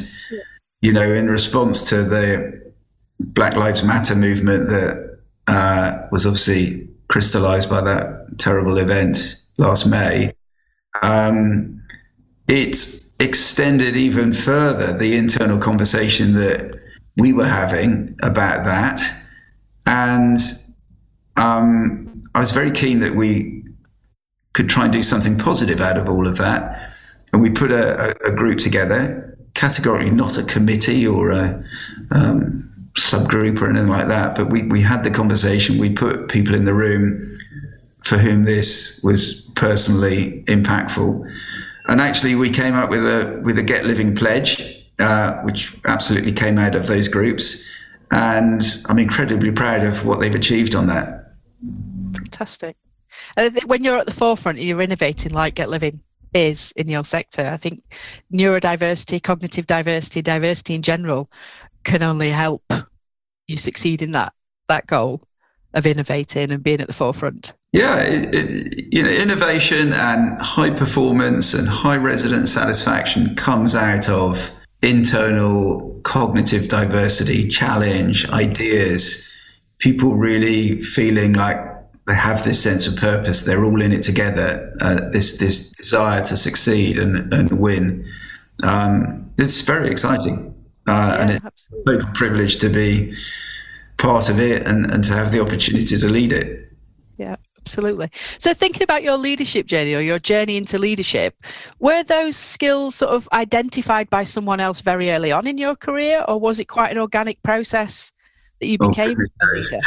you 0.81 0.93
know, 0.93 1.13
in 1.13 1.29
response 1.29 1.89
to 1.91 2.03
the 2.03 2.73
Black 3.19 3.55
Lives 3.55 3.85
Matter 3.85 4.15
movement 4.15 4.69
that 4.69 5.19
uh, 5.47 6.07
was 6.11 6.25
obviously 6.25 6.89
crystallized 7.09 7.69
by 7.69 7.83
that 7.83 8.39
terrible 8.39 8.79
event 8.79 9.37
last 9.59 9.87
May, 9.87 10.33
um, 11.03 11.83
it 12.49 12.77
extended 13.19 13.95
even 13.95 14.33
further 14.33 14.97
the 14.97 15.17
internal 15.17 15.59
conversation 15.59 16.33
that 16.33 16.81
we 17.17 17.33
were 17.35 17.49
having 17.49 18.17
about 18.23 18.65
that. 18.65 19.01
And 19.85 20.39
um, 21.37 22.23
I 22.35 22.41
was 22.41 22.53
very 22.53 22.71
keen 22.71 23.01
that 23.01 23.15
we 23.15 23.65
could 24.53 24.69
try 24.69 24.85
and 24.85 24.93
do 24.93 25.03
something 25.03 25.39
positive 25.39 25.81
out 25.81 25.97
of 25.97 26.09
all 26.09 26.27
of 26.27 26.37
that. 26.39 26.93
And 27.33 27.41
we 27.41 27.51
put 27.51 27.71
a, 27.71 28.15
a 28.27 28.33
group 28.33 28.59
together, 28.59 29.39
categorically 29.55 30.11
not 30.11 30.37
a 30.37 30.43
committee 30.43 31.07
or 31.07 31.31
a 31.31 31.65
um, 32.11 32.71
subgroup 32.99 33.61
or 33.61 33.69
anything 33.69 33.89
like 33.89 34.09
that, 34.09 34.37
but 34.37 34.51
we, 34.51 34.63
we 34.65 34.83
had 34.83 35.05
the 35.05 35.11
conversation. 35.11 35.79
We 35.79 35.91
put 35.91 36.29
people 36.29 36.55
in 36.55 36.65
the 36.65 36.75
room 36.75 37.39
for 38.03 38.19
whom 38.19 38.43
this 38.43 39.01
was 39.03 39.43
personally 39.55 40.43
impactful. 40.47 41.31
And 41.89 42.01
actually, 42.01 42.35
we 42.35 42.51
came 42.51 42.75
up 42.75 42.91
with 42.91 43.05
a 43.05 43.41
with 43.43 43.59
a 43.59 43.63
Get 43.63 43.85
Living 43.85 44.15
pledge, 44.15 44.85
uh, 44.99 45.41
which 45.43 45.77
absolutely 45.87 46.33
came 46.33 46.59
out 46.59 46.75
of 46.75 46.87
those 46.87 47.09
groups, 47.09 47.65
and 48.11 48.63
I'm 48.87 48.99
incredibly 48.99 49.51
proud 49.51 49.83
of 49.83 50.05
what 50.05 50.21
they've 50.21 50.35
achieved 50.35 50.75
on 50.75 50.87
that. 50.87 51.20
Fantastic. 52.15 52.77
when 53.67 53.83
you're 53.83 53.99
at 53.99 54.07
the 54.07 54.13
forefront, 54.13 54.59
and 54.59 54.67
you're 54.67 54.81
innovating 54.81 55.33
like 55.33 55.55
Get 55.55 55.69
Living 55.69 56.01
is 56.33 56.73
in 56.77 56.89
your 56.89 57.05
sector. 57.05 57.47
I 57.47 57.57
think 57.57 57.83
neurodiversity, 58.33 59.23
cognitive 59.23 59.67
diversity, 59.67 60.23
diversity 60.23 60.75
in 60.75 60.83
general 60.83 61.31
can 61.85 62.03
only 62.03 62.31
help 62.31 62.63
you 63.47 63.57
succeed 63.57 64.03
in 64.03 64.13
that 64.13 64.33
that 64.69 64.87
goal 64.87 65.23
of 65.75 65.87
innovating 65.87 66.51
and 66.51 66.63
being 66.63 66.81
at 66.81 66.87
the 66.87 66.93
forefront. 66.93 67.53
Yeah, 67.73 67.99
it, 67.99 68.35
it, 68.35 68.95
you 68.95 69.03
know, 69.03 69.09
innovation 69.09 69.93
and 69.93 70.41
high 70.41 70.71
performance 70.71 71.55
and 71.55 71.69
high 71.69 71.97
resident 71.97 72.49
satisfaction 72.49 73.37
comes 73.37 73.77
out 73.77 74.09
of 74.09 74.51
internal 74.83 76.01
cognitive 76.03 76.69
diversity, 76.69 77.49
challenge, 77.49 78.29
ideas, 78.31 79.30
people 79.81 80.15
really 80.15 80.81
feeling 80.83 81.33
like 81.33 81.57
they 82.07 82.15
have 82.15 82.45
this 82.45 82.63
sense 82.63 82.87
of 82.87 82.97
purpose. 82.97 83.43
They're 83.43 83.65
all 83.65 83.83
in 83.83 83.93
it 83.93 84.03
together. 84.03 84.73
Uh, 84.81 85.11
this 85.11 85.39
this 85.39 85.71
desire 85.73 86.23
to 86.25 86.37
succeed 86.37 86.99
and 86.99 87.33
and 87.33 87.59
win. 87.59 88.07
Um, 88.63 89.31
it's 89.39 89.63
very 89.63 89.91
exciting, 89.91 90.55
uh, 90.87 90.93
yeah, 90.93 91.23
and 91.23 91.31
it's 91.31 92.05
a 92.05 92.13
privilege 92.13 92.59
to 92.59 92.69
be 92.69 93.15
part 93.97 94.29
of 94.29 94.39
it 94.39 94.67
and, 94.67 94.91
and 94.91 95.05
to 95.05 95.13
have 95.13 95.33
the 95.33 95.41
opportunity 95.41 95.97
to 95.97 96.09
lead 96.09 96.33
it. 96.33 96.73
Yeah, 97.17 97.37
absolutely. 97.59 98.11
So, 98.39 98.53
thinking 98.53 98.83
about 98.83 99.03
your 99.03 99.17
leadership 99.17 99.67
journey 99.67 99.95
or 99.95 100.01
your 100.01 100.19
journey 100.19 100.57
into 100.57 100.79
leadership, 100.79 101.35
were 101.79 102.03
those 102.03 102.37
skills 102.37 102.97
sort 102.97 103.13
of 103.13 103.29
identified 103.33 104.11
by 104.11 104.25
someone 104.25 104.61
else 104.61 104.83
very 104.83 105.11
early 105.11 105.33
on 105.33 105.47
in 105.47 105.57
your 105.57 105.77
career, 105.77 106.25
or 106.29 106.39
was 106.39 106.61
it 106.61 106.67
quite 106.67 106.91
an 106.91 106.99
organic 106.99 107.43
process 107.43 108.13
that 108.61 108.67
you 108.67 108.79
oh, 108.81 108.89
became 108.89 109.17
oh, 109.19 109.25
a 109.43 109.47
leader? 109.55 109.81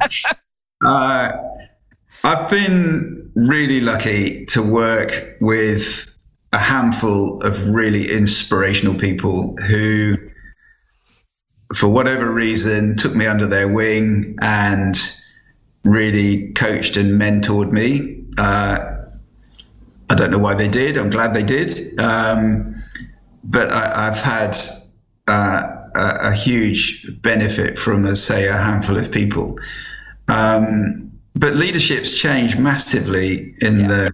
uh, 0.84 1.32
I've 2.24 2.50
been 2.50 3.30
really 3.34 3.80
lucky 3.80 4.44
to 4.46 4.62
work 4.62 5.36
with 5.40 6.06
a 6.52 6.58
handful 6.58 7.40
of 7.42 7.68
really 7.70 8.10
inspirational 8.10 8.94
people 8.94 9.56
who 9.68 10.16
for 11.74 11.88
whatever 11.88 12.30
reason, 12.30 12.96
took 12.96 13.14
me 13.14 13.26
under 13.26 13.46
their 13.46 13.68
wing 13.72 14.36
and 14.40 14.96
really 15.84 16.52
coached 16.52 16.96
and 16.96 17.20
mentored 17.20 17.70
me. 17.70 18.24
Uh, 18.36 19.04
I 20.08 20.14
don't 20.14 20.30
know 20.30 20.38
why 20.38 20.54
they 20.54 20.68
did. 20.68 20.98
I'm 20.98 21.10
glad 21.10 21.34
they 21.34 21.42
did. 21.42 21.98
Um, 22.00 22.82
but 23.44 23.70
I, 23.70 24.06
have 24.06 24.20
had 24.20 24.56
uh, 25.28 25.79
a, 25.94 26.28
a, 26.28 26.32
huge 26.32 27.06
benefit 27.22 27.78
from, 27.78 28.06
as 28.06 28.22
say, 28.22 28.48
a 28.48 28.56
handful 28.56 28.98
of 28.98 29.10
people. 29.10 29.58
Um, 30.28 31.12
but 31.34 31.54
leadership's 31.54 32.18
changed 32.18 32.58
massively 32.58 33.54
in 33.60 33.80
yeah. 33.80 33.88
the 33.88 34.12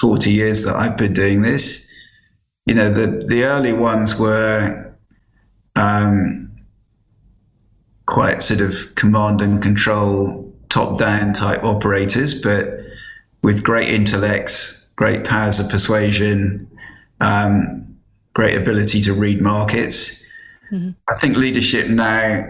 40 0.00 0.30
years 0.30 0.64
that 0.64 0.76
I've 0.76 0.96
been 0.96 1.12
doing 1.12 1.42
this. 1.42 1.90
You 2.66 2.74
know, 2.74 2.90
the, 2.92 3.24
the 3.26 3.44
early 3.44 3.72
ones 3.72 4.18
were 4.18 4.94
um, 5.76 6.50
quite 8.06 8.42
sort 8.42 8.60
of 8.60 8.94
command 8.94 9.40
and 9.40 9.62
control, 9.62 10.54
top 10.68 10.98
down 10.98 11.32
type 11.32 11.62
operators, 11.62 12.34
but 12.34 12.80
with 13.42 13.62
great 13.62 13.88
intellects, 13.88 14.88
great 14.96 15.24
powers 15.24 15.60
of 15.60 15.68
persuasion, 15.68 16.68
um, 17.20 17.96
great 18.34 18.56
ability 18.56 19.00
to 19.02 19.12
read 19.12 19.40
markets. 19.40 20.25
Mm-hmm. 20.72 20.90
I 21.08 21.14
think 21.16 21.36
leadership 21.36 21.88
now 21.88 22.44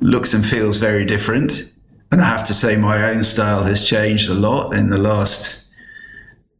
looks 0.00 0.34
and 0.34 0.44
feels 0.44 0.78
very 0.78 1.04
different. 1.04 1.72
And 2.10 2.20
I 2.20 2.26
have 2.26 2.44
to 2.44 2.54
say, 2.54 2.76
my 2.76 3.10
own 3.10 3.24
style 3.24 3.64
has 3.64 3.84
changed 3.84 4.30
a 4.30 4.34
lot 4.34 4.74
in 4.74 4.88
the 4.88 4.98
last, 4.98 5.68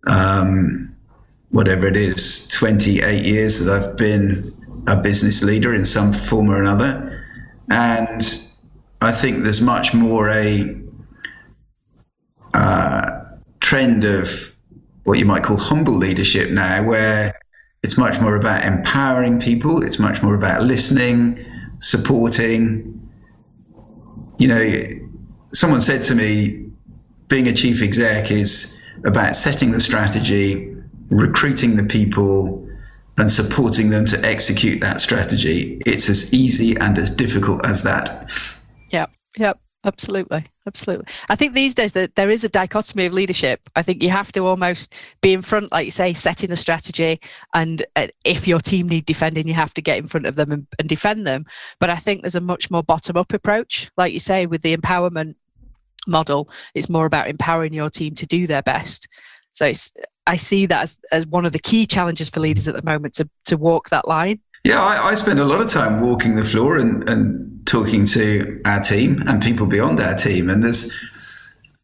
um, 0.07 0.95
whatever 1.51 1.87
it 1.87 1.97
is, 1.97 2.49
28 2.49 3.25
years 3.25 3.65
that 3.65 3.73
I've 3.73 3.97
been 3.97 4.53
a 4.87 4.97
business 4.97 5.43
leader 5.43 5.73
in 5.75 5.85
some 5.85 6.13
form 6.13 6.51
or 6.51 6.61
another. 6.61 7.23
And 7.71 8.23
I 9.01 9.13
think 9.13 9.45
there's 9.45 9.61
much 9.61 9.95
more 9.95 10.29
a 10.29 10.81
uh, 12.53 13.25
trend 13.61 14.05
of 14.05 14.55
what 15.05 15.19
you 15.19 15.27
might 15.27 15.43
call 15.43 15.57
humble 15.57 15.95
leadership 15.95 16.51
now, 16.51 16.83
where 16.83 17.39
it's 17.85 17.99
much 17.99 18.19
more 18.19 18.35
about 18.35 18.64
empowering 18.64 19.38
people, 19.38 19.83
it's 19.83 19.99
much 19.99 20.23
more 20.23 20.35
about 20.35 20.62
listening, 20.62 21.38
supporting. 21.81 22.99
You 24.38 24.49
know, 24.49 24.83
someone 25.53 25.83
said 25.83 26.03
to 26.05 26.14
me, 26.14 26.67
being 27.29 27.47
a 27.47 27.53
chief 27.53 27.83
exec 27.83 28.31
is 28.31 28.83
about 29.05 29.37
setting 29.37 29.73
the 29.73 29.83
strategy, 29.83 30.75
recruiting 31.11 31.76
the 31.76 31.85
people, 31.85 32.67
and 33.19 33.31
supporting 33.31 33.91
them 33.91 34.07
to 34.07 34.25
execute 34.25 34.81
that 34.81 35.03
strategy. 35.03 35.83
It's 35.85 36.09
as 36.09 36.33
easy 36.33 36.75
and 36.79 36.97
as 36.97 37.11
difficult 37.11 37.67
as 37.67 37.83
that. 37.83 38.33
Yep. 38.93 39.11
yeah, 39.37 39.53
absolutely, 39.85 40.45
absolutely. 40.67 41.07
I 41.29 41.37
think 41.37 41.55
these 41.55 41.75
days 41.75 41.93
that 41.93 42.14
there 42.14 42.31
is 42.31 42.45
a 42.45 42.49
dichotomy 42.49 43.07
of 43.07 43.12
leadership. 43.12 43.61
I 43.76 43.83
think 43.83 44.03
you 44.03 44.11
have 44.11 44.33
to 44.33 44.47
almost 44.47 44.95
be 45.21 45.33
in 45.33 45.43
front, 45.43 45.71
like 45.73 45.85
you 45.85 45.91
say, 45.91 46.12
setting 46.14 46.50
the 46.50 46.57
strategy, 46.57 47.21
and 47.55 47.85
uh, 47.97 48.09
if 48.25 48.49
your 48.49 48.59
team 48.61 48.88
need 48.88 49.05
defending, 49.05 49.47
you 49.47 49.55
have 49.55 49.75
to 49.75 49.83
get 49.83 49.99
in 49.99 50.07
front 50.07 50.26
of 50.26 50.37
them 50.37 50.53
and, 50.53 50.67
and 50.79 50.88
defend 50.88 51.26
them. 51.26 51.45
But 51.81 51.91
I 51.91 51.97
think 51.97 52.23
there's 52.23 52.35
a 52.35 52.41
much 52.41 52.71
more 52.71 52.83
bottom-up 52.83 53.33
approach, 53.33 53.91
like 53.97 54.12
you 54.12 54.21
say, 54.21 54.47
with 54.47 54.62
the 54.62 54.76
empowerment 54.76 55.35
model. 56.07 56.49
It's 56.75 56.88
more 56.88 57.07
about 57.07 57.29
empowering 57.29 57.73
your 57.73 57.91
team 57.91 58.14
to 58.17 58.26
do 58.26 58.47
their 58.47 58.62
best. 58.62 59.09
So 59.55 59.73
I 60.26 60.37
see 60.37 60.67
that 60.67 60.83
as, 60.83 60.99
as 61.12 61.26
one 61.26 61.47
of 61.47 61.53
the 61.53 61.59
key 61.59 61.87
challenges 61.87 62.29
for 62.29 62.41
leaders 62.41 62.67
at 62.67 62.75
the 62.75 62.83
moment 62.83 63.14
to, 63.14 63.29
to 63.47 63.57
walk 63.57 63.91
that 63.91 64.09
line. 64.09 64.41
Yeah, 64.64 64.83
I, 64.83 65.11
I 65.11 65.14
spend 65.14 65.38
a 65.38 65.44
lot 65.44 65.61
of 65.61 65.68
time 65.68 66.00
walking 66.00 66.37
the 66.37 66.44
floor 66.44 66.78
and, 66.78 67.06
and 67.09 67.66
talking 67.66 68.06
to 68.06 68.61
our 68.64 68.80
team 68.80 69.23
and 69.26 69.42
people 69.42 69.66
beyond 69.66 70.00
our 70.00 70.14
team. 70.14 70.49
And 70.49 70.64
there's 70.64 70.92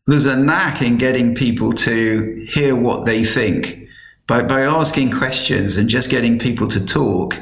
there's 0.06 0.26
a 0.26 0.36
knack 0.36 0.82
in 0.82 0.96
getting 0.96 1.34
people 1.34 1.72
to 1.72 2.44
hear 2.48 2.74
what 2.74 3.06
they 3.06 3.22
think 3.22 3.86
by, 4.26 4.42
by 4.42 4.62
asking 4.62 5.12
questions 5.12 5.76
and 5.76 5.88
just 5.88 6.10
getting 6.10 6.38
people 6.38 6.66
to 6.68 6.84
talk. 6.84 7.40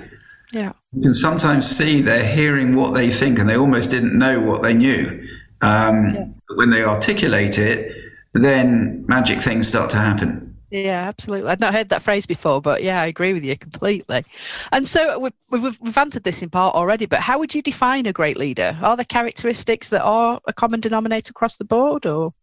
Yeah. 0.52 0.72
You 0.92 1.02
can 1.02 1.14
sometimes 1.14 1.66
see 1.66 2.00
they're 2.00 2.26
hearing 2.26 2.74
what 2.74 2.94
they 2.94 3.10
think 3.10 3.38
and 3.38 3.48
they 3.48 3.56
almost 3.56 3.90
didn't 3.90 4.18
know 4.18 4.40
what 4.40 4.62
they 4.62 4.74
knew. 4.74 5.26
Um, 5.60 6.14
yeah. 6.14 6.26
When 6.56 6.70
they 6.70 6.84
articulate 6.84 7.58
it, 7.58 7.94
then 8.34 9.04
magic 9.06 9.40
things 9.40 9.68
start 9.68 9.90
to 9.90 9.98
happen. 9.98 10.47
Yeah, 10.70 11.06
absolutely. 11.08 11.50
I'd 11.50 11.60
not 11.60 11.72
heard 11.72 11.88
that 11.88 12.02
phrase 12.02 12.26
before, 12.26 12.60
but 12.60 12.82
yeah, 12.82 13.00
I 13.00 13.06
agree 13.06 13.32
with 13.32 13.42
you 13.42 13.56
completely. 13.56 14.24
And 14.70 14.86
so 14.86 15.18
we've, 15.18 15.32
we've, 15.50 15.80
we've 15.80 15.96
answered 15.96 16.24
this 16.24 16.42
in 16.42 16.50
part 16.50 16.74
already, 16.74 17.06
but 17.06 17.20
how 17.20 17.38
would 17.38 17.54
you 17.54 17.62
define 17.62 18.04
a 18.04 18.12
great 18.12 18.36
leader? 18.36 18.76
Are 18.82 18.94
there 18.94 19.06
characteristics 19.06 19.88
that 19.88 20.02
are 20.02 20.40
a 20.46 20.52
common 20.52 20.80
denominator 20.80 21.30
across 21.30 21.56
the 21.56 21.64
board 21.64 22.04
or? 22.04 22.34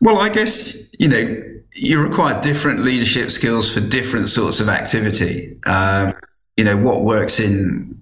Well, 0.00 0.18
I 0.18 0.28
guess, 0.28 0.76
you 0.98 1.08
know, 1.08 1.42
you 1.74 2.02
require 2.02 2.40
different 2.40 2.80
leadership 2.80 3.30
skills 3.30 3.72
for 3.72 3.80
different 3.80 4.28
sorts 4.28 4.58
of 4.58 4.68
activity. 4.68 5.58
Um, 5.66 6.14
you 6.56 6.64
know, 6.64 6.76
what 6.76 7.02
works 7.02 7.38
in 7.38 8.00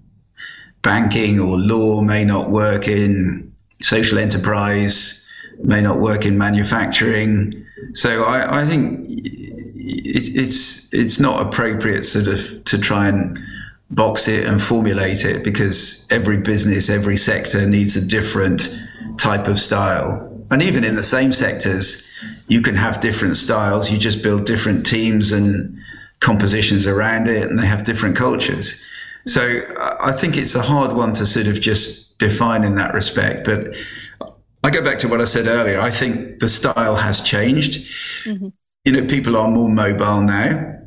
banking 0.81 1.39
or 1.39 1.57
law 1.57 2.01
may 2.01 2.23
not 2.23 2.49
work 2.49 2.87
in 2.87 3.53
social 3.81 4.17
enterprise, 4.17 5.23
may 5.63 5.81
not 5.81 5.99
work 5.99 6.25
in 6.25 6.37
manufacturing. 6.37 7.65
So 7.93 8.23
I, 8.23 8.61
I 8.61 8.65
think 8.65 9.07
it, 9.87 10.35
it's 10.35 10.93
it's 10.93 11.19
not 11.19 11.45
appropriate 11.45 12.03
sort 12.03 12.27
of 12.27 12.63
to 12.65 12.77
try 12.77 13.07
and 13.07 13.39
box 13.89 14.27
it 14.27 14.45
and 14.45 14.61
formulate 14.61 15.23
it 15.23 15.43
because 15.43 16.05
every 16.09 16.37
business, 16.37 16.89
every 16.89 17.17
sector 17.17 17.65
needs 17.65 17.95
a 17.95 18.05
different 18.05 18.69
type 19.17 19.47
of 19.47 19.57
style. 19.57 20.23
And 20.51 20.61
even 20.61 20.83
in 20.83 20.95
the 20.95 21.03
same 21.03 21.31
sectors, 21.31 22.05
you 22.47 22.61
can 22.61 22.75
have 22.75 22.99
different 22.99 23.37
styles. 23.37 23.89
You 23.89 23.97
just 23.97 24.21
build 24.21 24.45
different 24.45 24.85
teams 24.85 25.31
and 25.31 25.77
compositions 26.19 26.87
around 26.87 27.27
it, 27.27 27.49
and 27.49 27.59
they 27.59 27.65
have 27.65 27.83
different 27.83 28.15
cultures. 28.15 28.83
So 29.25 29.61
I 29.99 30.13
think 30.13 30.37
it's 30.37 30.55
a 30.55 30.61
hard 30.61 30.93
one 30.93 31.13
to 31.13 31.25
sort 31.25 31.47
of 31.47 31.59
just 31.59 32.17
define 32.17 32.63
in 32.63 32.75
that 32.75 32.93
respect. 32.93 33.45
But 33.45 33.75
I 34.63 34.69
go 34.69 34.81
back 34.81 34.99
to 34.99 35.07
what 35.07 35.21
I 35.21 35.25
said 35.25 35.47
earlier. 35.47 35.79
I 35.79 35.91
think 35.91 36.39
the 36.39 36.49
style 36.49 36.95
has 36.95 37.21
changed. 37.21 37.85
Mm-hmm. 38.23 38.49
You 38.87 38.93
know, 38.93 39.05
people 39.05 39.35
are 39.35 39.49
more 39.49 39.67
mobile 39.69 40.21
now. 40.21 40.79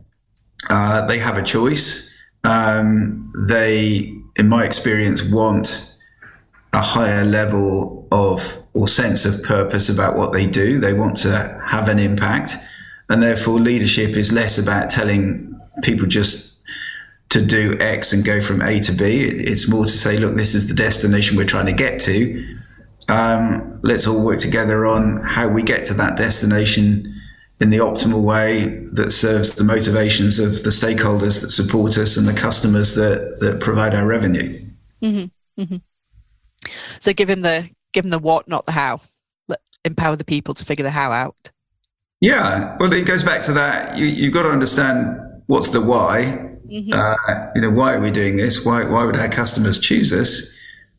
Uh, 0.70 1.06
they 1.06 1.18
have 1.18 1.36
a 1.36 1.42
choice. 1.42 2.10
Um, 2.44 3.30
they, 3.46 4.10
in 4.36 4.48
my 4.48 4.64
experience, 4.64 5.22
want 5.22 5.98
a 6.72 6.80
higher 6.80 7.26
level 7.26 8.08
of 8.10 8.56
or 8.72 8.88
sense 8.88 9.26
of 9.26 9.42
purpose 9.42 9.90
about 9.90 10.16
what 10.16 10.32
they 10.32 10.46
do. 10.46 10.78
They 10.78 10.94
want 10.94 11.14
to 11.18 11.60
have 11.66 11.90
an 11.90 11.98
impact. 11.98 12.56
And 13.10 13.22
therefore, 13.22 13.60
leadership 13.60 14.16
is 14.16 14.32
less 14.32 14.56
about 14.56 14.88
telling 14.88 15.60
people 15.82 16.06
just 16.06 16.58
to 17.28 17.44
do 17.44 17.76
X 17.80 18.14
and 18.14 18.24
go 18.24 18.40
from 18.40 18.62
A 18.62 18.80
to 18.80 18.92
B. 18.92 19.28
It's 19.28 19.68
more 19.68 19.84
to 19.84 19.90
say, 19.90 20.16
look, 20.16 20.36
this 20.36 20.54
is 20.54 20.68
the 20.68 20.74
destination 20.74 21.36
we're 21.36 21.44
trying 21.44 21.66
to 21.66 21.74
get 21.74 22.00
to. 22.00 22.56
Um, 23.10 23.78
let's 23.82 24.06
all 24.06 24.24
work 24.24 24.38
together 24.38 24.86
on 24.86 25.18
how 25.18 25.48
we 25.48 25.62
get 25.62 25.84
to 25.86 25.94
that 25.94 26.16
destination 26.16 27.19
in 27.60 27.70
the 27.70 27.78
optimal 27.78 28.22
way 28.22 28.86
that 28.92 29.10
serves 29.10 29.54
the 29.54 29.64
motivations 29.64 30.38
of 30.38 30.62
the 30.62 30.70
stakeholders 30.70 31.42
that 31.42 31.50
support 31.50 31.98
us 31.98 32.16
and 32.16 32.26
the 32.26 32.32
customers 32.32 32.94
that, 32.94 33.38
that 33.40 33.60
provide 33.60 33.94
our 33.94 34.06
revenue. 34.06 34.66
Mm-hmm. 35.02 35.62
Mm-hmm. 35.62 35.76
So 37.00 37.12
give 37.12 37.28
him 37.28 37.42
the 37.42 37.68
give 37.92 38.04
them 38.04 38.10
the 38.10 38.18
what, 38.18 38.48
not 38.48 38.66
the 38.66 38.72
how. 38.72 39.00
Let, 39.48 39.60
empower 39.84 40.16
the 40.16 40.24
people 40.24 40.54
to 40.54 40.64
figure 40.64 40.82
the 40.82 40.90
how 40.90 41.12
out. 41.12 41.50
Yeah, 42.20 42.76
well, 42.78 42.92
it 42.92 43.06
goes 43.06 43.22
back 43.22 43.42
to 43.42 43.52
that. 43.54 43.96
You, 43.96 44.06
you've 44.06 44.34
got 44.34 44.42
to 44.42 44.50
understand 44.50 45.18
what's 45.46 45.70
the 45.70 45.80
why. 45.80 46.58
Mm-hmm. 46.70 46.92
Uh, 46.92 47.46
you 47.54 47.62
know, 47.62 47.70
why 47.70 47.94
are 47.94 48.00
we 48.00 48.10
doing 48.10 48.36
this? 48.36 48.64
Why 48.64 48.84
why 48.84 49.04
would 49.04 49.16
our 49.16 49.28
customers 49.28 49.78
choose 49.78 50.12
us? 50.12 50.54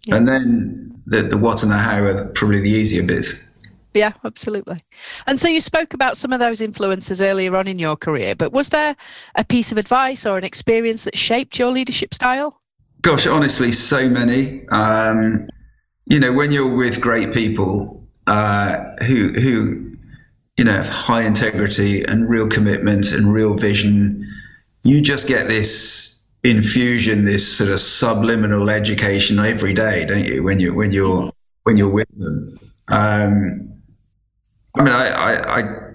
Yeah. 0.06 0.16
And 0.16 0.28
then 0.28 1.02
the, 1.06 1.24
the 1.24 1.38
what 1.38 1.64
and 1.64 1.72
the 1.72 1.78
how 1.78 2.04
are 2.04 2.28
probably 2.30 2.62
the 2.62 2.70
easier 2.70 3.04
bits. 3.04 3.51
Yeah, 3.94 4.14
absolutely. 4.24 4.80
And 5.28 5.40
so 5.40 5.48
you 5.48 5.60
spoke 5.60 5.94
about 5.94 6.18
some 6.18 6.32
of 6.32 6.40
those 6.40 6.62
influences 6.62 7.22
earlier 7.22 7.56
on 7.58 7.68
in 7.68 7.78
your 7.78 7.96
career, 7.96 8.36
but 8.36 8.54
was 8.54 8.70
there 8.70 8.96
a 9.36 9.44
piece 9.44 9.72
of 9.72 9.78
advice 9.78 10.26
or 10.26 10.38
an 10.38 10.44
experience 10.44 11.04
that 11.04 11.18
shaped 11.18 11.60
your 11.60 11.72
leadership 11.72 12.14
style? 12.14 12.62
Gosh, 13.02 13.28
honestly, 13.28 13.72
so 13.72 14.08
many. 14.08 14.68
Um, 14.70 15.50
you 16.06 16.20
know, 16.20 16.32
when 16.32 16.52
you're 16.52 16.76
with 16.76 17.02
great 17.02 17.34
people 17.34 18.08
uh, 18.28 18.80
who 19.04 19.30
who 19.30 19.98
you 20.58 20.66
know 20.66 20.74
have 20.74 20.90
high 20.90 21.24
integrity 21.24 22.04
and 22.04 22.30
real 22.30 22.48
commitment 22.48 23.12
and 23.12 23.34
real 23.34 23.56
vision, 23.56 24.26
you 24.84 25.02
just 25.02 25.28
get 25.28 25.48
this 25.48 26.24
infusion, 26.44 27.24
this 27.26 27.58
sort 27.58 27.70
of 27.70 27.80
subliminal 27.80 28.70
education 28.70 29.40
every 29.40 29.74
day, 29.74 30.06
don't 30.06 30.26
you? 30.26 30.44
When 30.44 30.60
you 30.60 30.74
when 30.74 30.92
you're 30.92 31.32
when 31.64 31.78
you're 31.78 31.90
with 31.90 32.10
them. 32.18 32.60
Um, 32.88 33.81
I 34.76 34.84
mean, 34.84 34.94
I, 34.94 35.08
I, 35.08 35.60
I 35.60 35.92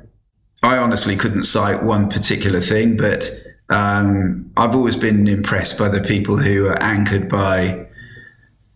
I 0.62 0.78
honestly 0.78 1.16
couldn't 1.16 1.45
cite 1.45 1.83
one 1.83 2.09
particular 2.09 2.61
thing, 2.61 2.97
but 2.97 3.30
um, 3.68 4.50
I've 4.56 4.75
always 4.75 4.97
been 4.97 5.28
impressed 5.28 5.78
by 5.78 5.88
the 5.88 6.00
people 6.00 6.37
who 6.37 6.66
are 6.66 6.83
anchored 6.83 7.28
by 7.28 7.87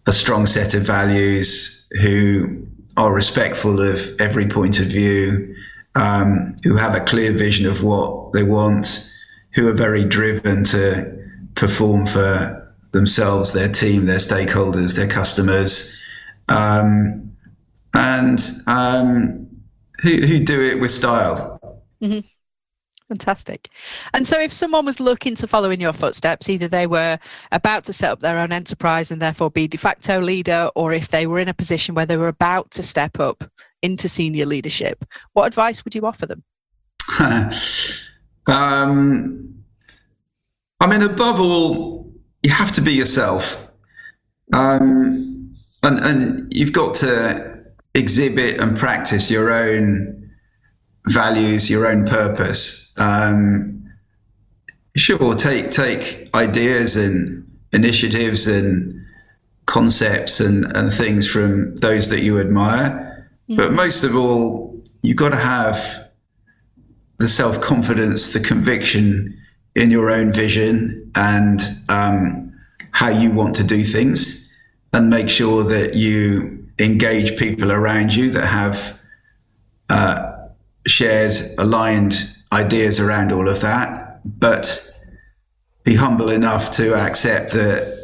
a 0.07 0.13
strong 0.13 0.47
set 0.47 0.75
of 0.75 0.83
values, 0.83 1.89
who 2.03 2.67
are 2.97 3.13
respectful 3.13 3.81
of 3.81 4.21
every 4.21 4.47
point 4.47 4.79
of 4.79 4.87
view, 4.87 5.55
um, 5.95 6.55
who 6.63 6.77
have 6.77 6.95
a 6.95 7.01
clear 7.01 7.33
vision 7.33 7.67
of 7.67 7.83
what 7.83 8.33
they 8.33 8.43
want, 8.43 9.11
who 9.55 9.67
are 9.69 9.75
very 9.75 10.05
driven 10.05 10.65
to 10.65 11.19
perform 11.55 12.07
for 12.07 12.75
themselves, 12.93 13.53
their 13.53 13.69
team, 13.69 14.05
their 14.07 14.19
stakeholders, 14.19 14.97
their 14.97 15.09
customers, 15.09 15.97
um, 16.49 17.33
and 17.95 18.41
um, 18.67 19.50
who, 20.03 20.27
who, 20.27 20.41
do 20.41 20.61
it 20.61 20.81
with 20.81 20.91
style. 20.91 21.85
Mm-hmm. 22.03 22.21
Fantastic. 23.09 23.69
And 24.15 24.25
so, 24.25 24.41
if 24.41 24.53
someone 24.53 24.85
was 24.85 25.01
looking 25.01 25.35
to 25.35 25.49
follow 25.49 25.71
in 25.71 25.81
your 25.81 25.93
footsteps, 25.93 26.49
either 26.49 26.69
they 26.69 26.87
were 26.87 27.19
about 27.51 27.83
to 27.85 27.93
set 27.93 28.11
up 28.11 28.21
their 28.21 28.39
own 28.39 28.53
enterprise 28.53 29.11
and 29.11 29.21
therefore 29.21 29.51
be 29.51 29.67
de 29.67 29.79
facto 29.79 30.21
leader, 30.21 30.71
or 30.77 30.93
if 30.93 31.09
they 31.09 31.27
were 31.27 31.41
in 31.41 31.49
a 31.49 31.55
position 31.55 31.95
where 31.95 32.07
they 32.07 32.17
were 32.17 32.29
about 32.29 32.71
to 32.73 32.85
step 32.85 33.19
up 33.19 33.43
into 33.83 34.09
senior 34.09 34.47
leadership, 34.47 35.05
what 35.33 35.47
advice 35.47 35.85
would 35.85 35.95
you 35.95 36.07
offer 36.07 36.27
them? 36.27 36.45
um, 38.47 39.65
I 40.79 40.87
mean, 40.87 41.03
above 41.03 41.41
all, 41.41 42.15
you 42.45 42.51
have 42.51 42.71
to 42.73 42.81
be 42.81 42.93
yourself. 42.93 43.69
Um, 44.53 45.53
and, 45.83 45.99
and 45.99 46.55
you've 46.55 46.73
got 46.73 46.95
to 46.97 47.50
exhibit 47.95 48.61
and 48.61 48.77
practice 48.77 49.31
your 49.31 49.53
own 49.53 50.31
values, 51.07 51.71
your 51.71 51.87
own 51.87 52.07
purpose. 52.07 52.93
Um, 52.97 53.91
sure, 54.97 55.35
take 55.35 55.71
take 55.71 56.29
ideas 56.35 56.97
and 56.97 57.47
initiatives 57.73 58.47
and 58.47 59.05
concepts 59.67 60.41
and, 60.41 60.71
and 60.77 60.93
things 60.93 61.29
from 61.31 61.77
those 61.77 62.11
that 62.11 62.23
you 62.23 62.41
admire. 62.41 63.29
Mm-hmm. 63.49 63.57
But 63.57 63.73
most 63.73 64.03
of 64.03 64.17
all, 64.17 64.83
you've 65.03 65.17
got 65.17 65.31
to 65.31 65.37
have 65.37 66.11
the 67.19 67.29
self 67.29 67.61
confidence, 67.61 68.33
the 68.33 68.41
conviction 68.41 69.37
in 69.75 69.91
your 69.91 70.11
own 70.11 70.33
vision 70.33 71.11
and 71.15 71.61
um, 71.89 72.53
how 72.91 73.09
you 73.09 73.33
want 73.33 73.55
to 73.57 73.65
do 73.65 73.83
things, 73.83 74.53
and 74.93 75.09
make 75.09 75.31
sure 75.31 75.63
that 75.65 75.95
you 75.95 76.60
engage 76.81 77.37
people 77.37 77.71
around 77.71 78.15
you 78.15 78.31
that 78.31 78.47
have 78.47 78.99
uh, 79.89 80.33
shared, 80.87 81.35
aligned 81.59 82.15
ideas 82.53 82.99
around 82.99 83.33
all 83.33 83.49
of 83.49 83.61
that, 83.61 84.21
but 84.25 84.91
be 85.85 85.95
humble 85.95 86.31
enough 86.31 86.73
to 86.77 86.95
accept 86.95 87.53
that 87.53 87.99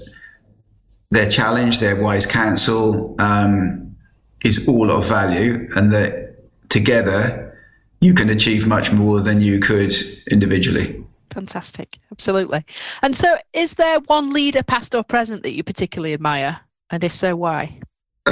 their 1.10 1.28
challenge, 1.30 1.78
their 1.80 2.00
wise 2.00 2.26
counsel, 2.26 3.14
um, 3.18 3.96
is 4.44 4.68
all 4.68 4.90
of 4.90 5.06
value, 5.06 5.68
and 5.76 5.90
that 5.92 6.36
together 6.68 7.58
you 8.00 8.14
can 8.14 8.30
achieve 8.30 8.66
much 8.66 8.92
more 8.92 9.20
than 9.20 9.40
you 9.40 9.58
could 9.58 9.94
individually. 10.30 11.02
Fantastic, 11.30 11.98
absolutely. 12.12 12.64
And 13.02 13.14
so, 13.14 13.36
is 13.52 13.74
there 13.74 14.00
one 14.00 14.30
leader, 14.30 14.62
past 14.62 14.94
or 14.94 15.02
present, 15.02 15.42
that 15.42 15.52
you 15.52 15.62
particularly 15.62 16.14
admire? 16.14 16.60
And 16.90 17.02
if 17.02 17.14
so, 17.14 17.36
why? 17.36 17.80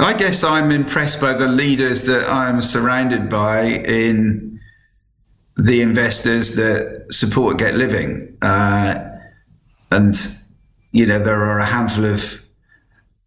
I 0.03 0.13
guess 0.13 0.43
I'm 0.43 0.71
impressed 0.71 1.21
by 1.21 1.33
the 1.33 1.47
leaders 1.47 2.03
that 2.03 2.29
I'm 2.29 2.59
surrounded 2.59 3.29
by 3.29 3.61
in 3.61 4.59
the 5.55 5.81
investors 5.81 6.55
that 6.55 7.07
support 7.11 7.57
Get 7.57 7.75
Living. 7.75 8.37
Uh, 8.41 9.09
and, 9.91 10.13
you 10.91 11.05
know, 11.05 11.19
there 11.19 11.41
are 11.41 11.59
a 11.59 11.65
handful 11.65 12.05
of 12.05 12.43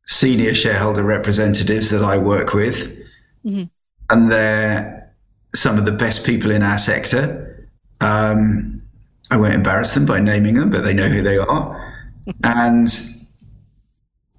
senior 0.04 0.54
shareholder 0.54 1.02
representatives 1.02 1.90
that 1.90 2.02
I 2.02 2.18
work 2.18 2.52
with, 2.52 2.96
mm-hmm. 3.44 3.64
and 4.10 4.30
they're 4.30 5.14
some 5.54 5.78
of 5.78 5.86
the 5.86 5.92
best 5.92 6.26
people 6.26 6.50
in 6.50 6.62
our 6.62 6.78
sector. 6.78 7.68
Um, 8.02 8.82
I 9.30 9.36
won't 9.38 9.54
embarrass 9.54 9.94
them 9.94 10.04
by 10.04 10.20
naming 10.20 10.54
them, 10.54 10.68
but 10.68 10.84
they 10.84 10.92
know 10.92 11.08
who 11.08 11.22
they 11.22 11.38
are. 11.38 11.94
and 12.44 12.88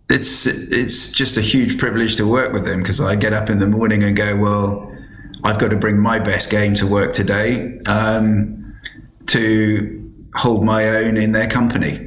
it's 0.09 0.47
it's 0.47 1.11
just 1.11 1.37
a 1.37 1.41
huge 1.41 1.77
privilege 1.77 2.15
to 2.15 2.27
work 2.27 2.51
with 2.51 2.65
them 2.65 2.81
because 2.81 2.99
I 2.99 3.15
get 3.15 3.33
up 3.33 3.49
in 3.49 3.59
the 3.59 3.67
morning 3.67 4.03
and 4.03 4.15
go, 4.15 4.35
well, 4.35 4.91
I've 5.43 5.59
got 5.59 5.69
to 5.69 5.77
bring 5.77 5.99
my 5.99 6.19
best 6.19 6.49
game 6.49 6.73
to 6.75 6.87
work 6.87 7.13
today 7.13 7.79
um, 7.85 8.75
to 9.27 9.95
hold 10.35 10.65
my 10.65 10.87
own 10.87 11.15
in 11.15 11.31
their 11.31 11.47
company. 11.47 12.05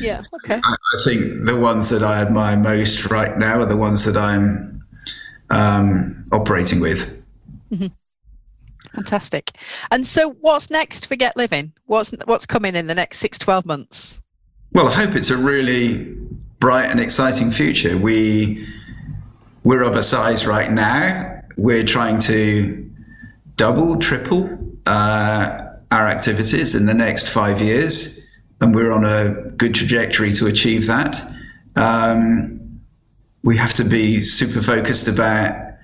Yeah, 0.00 0.22
okay. 0.34 0.60
I, 0.62 0.74
I, 0.74 1.02
think 1.04 1.46
the 1.46 1.56
ones 1.58 1.88
that 1.88 2.02
I 2.02 2.20
admire 2.20 2.56
most 2.56 3.10
right 3.10 3.36
now 3.36 3.60
are 3.60 3.66
the 3.66 3.76
ones 3.76 4.04
that 4.04 4.16
I'm 4.16 4.84
um, 5.50 6.24
operating 6.30 6.78
with. 6.80 7.20
Mm-hmm. 7.72 7.86
Fantastic. 8.94 9.52
And 9.90 10.06
so, 10.06 10.32
what's 10.40 10.70
next 10.70 11.06
for 11.06 11.16
Get 11.16 11.36
Living? 11.36 11.72
What's 11.86 12.10
what's 12.26 12.46
coming 12.46 12.74
in 12.74 12.86
the 12.86 12.94
next 12.94 13.18
six, 13.18 13.38
12 13.38 13.64
months? 13.64 14.20
Well, 14.72 14.88
I 14.88 14.92
hope 14.92 15.14
it's 15.14 15.30
a 15.30 15.36
really 15.36 16.16
bright 16.58 16.90
and 16.90 17.00
exciting 17.00 17.50
future. 17.50 17.96
We 17.96 18.66
we're 19.64 19.82
of 19.82 19.94
a 19.94 20.02
size 20.02 20.46
right 20.46 20.70
now. 20.70 21.42
We're 21.56 21.84
trying 21.84 22.18
to 22.20 22.90
double, 23.56 23.98
triple 23.98 24.58
uh, 24.86 25.66
our 25.90 26.06
activities 26.06 26.74
in 26.74 26.86
the 26.86 26.94
next 26.94 27.28
five 27.28 27.60
years. 27.60 28.24
and 28.60 28.74
we're 28.74 28.90
on 28.90 29.04
a 29.04 29.50
good 29.56 29.74
trajectory 29.74 30.32
to 30.32 30.46
achieve 30.46 30.86
that. 30.86 31.30
Um, 31.76 32.80
we 33.44 33.56
have 33.56 33.72
to 33.74 33.84
be 33.84 34.22
super 34.22 34.62
focused 34.62 35.06
about 35.06 35.74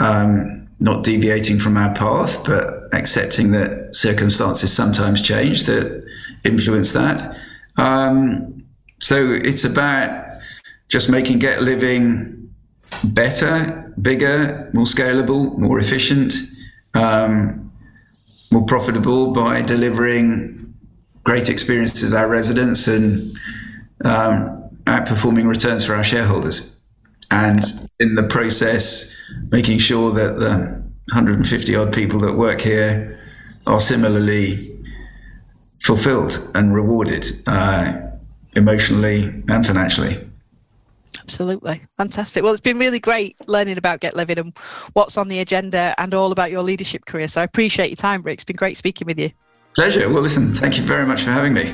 um, 0.00 0.68
not 0.78 1.04
deviating 1.04 1.58
from 1.58 1.76
our 1.76 1.94
path, 1.94 2.44
but 2.44 2.88
accepting 2.92 3.52
that 3.52 3.94
circumstances 3.94 4.72
sometimes 4.72 5.22
change 5.22 5.64
that 5.64 6.04
influence 6.44 6.92
that. 6.92 7.36
Um, 7.76 8.61
so 9.02 9.32
it's 9.32 9.64
about 9.64 10.38
just 10.88 11.10
making 11.10 11.40
Get 11.40 11.60
Living 11.60 12.54
better, 13.02 13.92
bigger, 14.00 14.70
more 14.72 14.84
scalable, 14.84 15.58
more 15.58 15.80
efficient, 15.80 16.34
um, 16.94 17.72
more 18.52 18.64
profitable 18.64 19.32
by 19.32 19.60
delivering 19.60 20.72
great 21.24 21.48
experiences 21.48 22.10
to 22.10 22.16
our 22.16 22.28
residents 22.28 22.86
and 22.86 23.36
um, 24.04 24.70
outperforming 24.84 25.48
returns 25.48 25.84
for 25.84 25.94
our 25.94 26.04
shareholders. 26.04 26.80
And 27.30 27.60
in 27.98 28.14
the 28.14 28.24
process, 28.24 29.16
making 29.50 29.78
sure 29.78 30.12
that 30.12 30.38
the 30.38 30.80
150 31.12 31.74
odd 31.74 31.92
people 31.92 32.20
that 32.20 32.36
work 32.36 32.60
here 32.60 33.18
are 33.66 33.80
similarly 33.80 34.80
fulfilled 35.82 36.38
and 36.54 36.72
rewarded 36.72 37.24
uh, 37.48 38.11
emotionally 38.54 39.24
and 39.48 39.66
financially. 39.66 40.28
Absolutely. 41.20 41.82
Fantastic. 41.98 42.42
Well, 42.42 42.52
it's 42.52 42.60
been 42.60 42.78
really 42.78 42.98
great 42.98 43.36
learning 43.46 43.78
about 43.78 44.00
Get 44.00 44.16
Living 44.16 44.38
and 44.38 44.58
what's 44.94 45.16
on 45.16 45.28
the 45.28 45.38
agenda 45.38 45.94
and 45.98 46.14
all 46.14 46.32
about 46.32 46.50
your 46.50 46.62
leadership 46.62 47.06
career. 47.06 47.28
So 47.28 47.40
I 47.40 47.44
appreciate 47.44 47.88
your 47.88 47.96
time, 47.96 48.22
Rick. 48.22 48.34
It's 48.34 48.44
been 48.44 48.56
great 48.56 48.76
speaking 48.76 49.06
with 49.06 49.18
you. 49.18 49.30
Pleasure. 49.74 50.08
Well, 50.10 50.22
listen, 50.22 50.52
thank 50.52 50.76
you 50.76 50.84
very 50.84 51.06
much 51.06 51.22
for 51.22 51.30
having 51.30 51.54
me. 51.54 51.72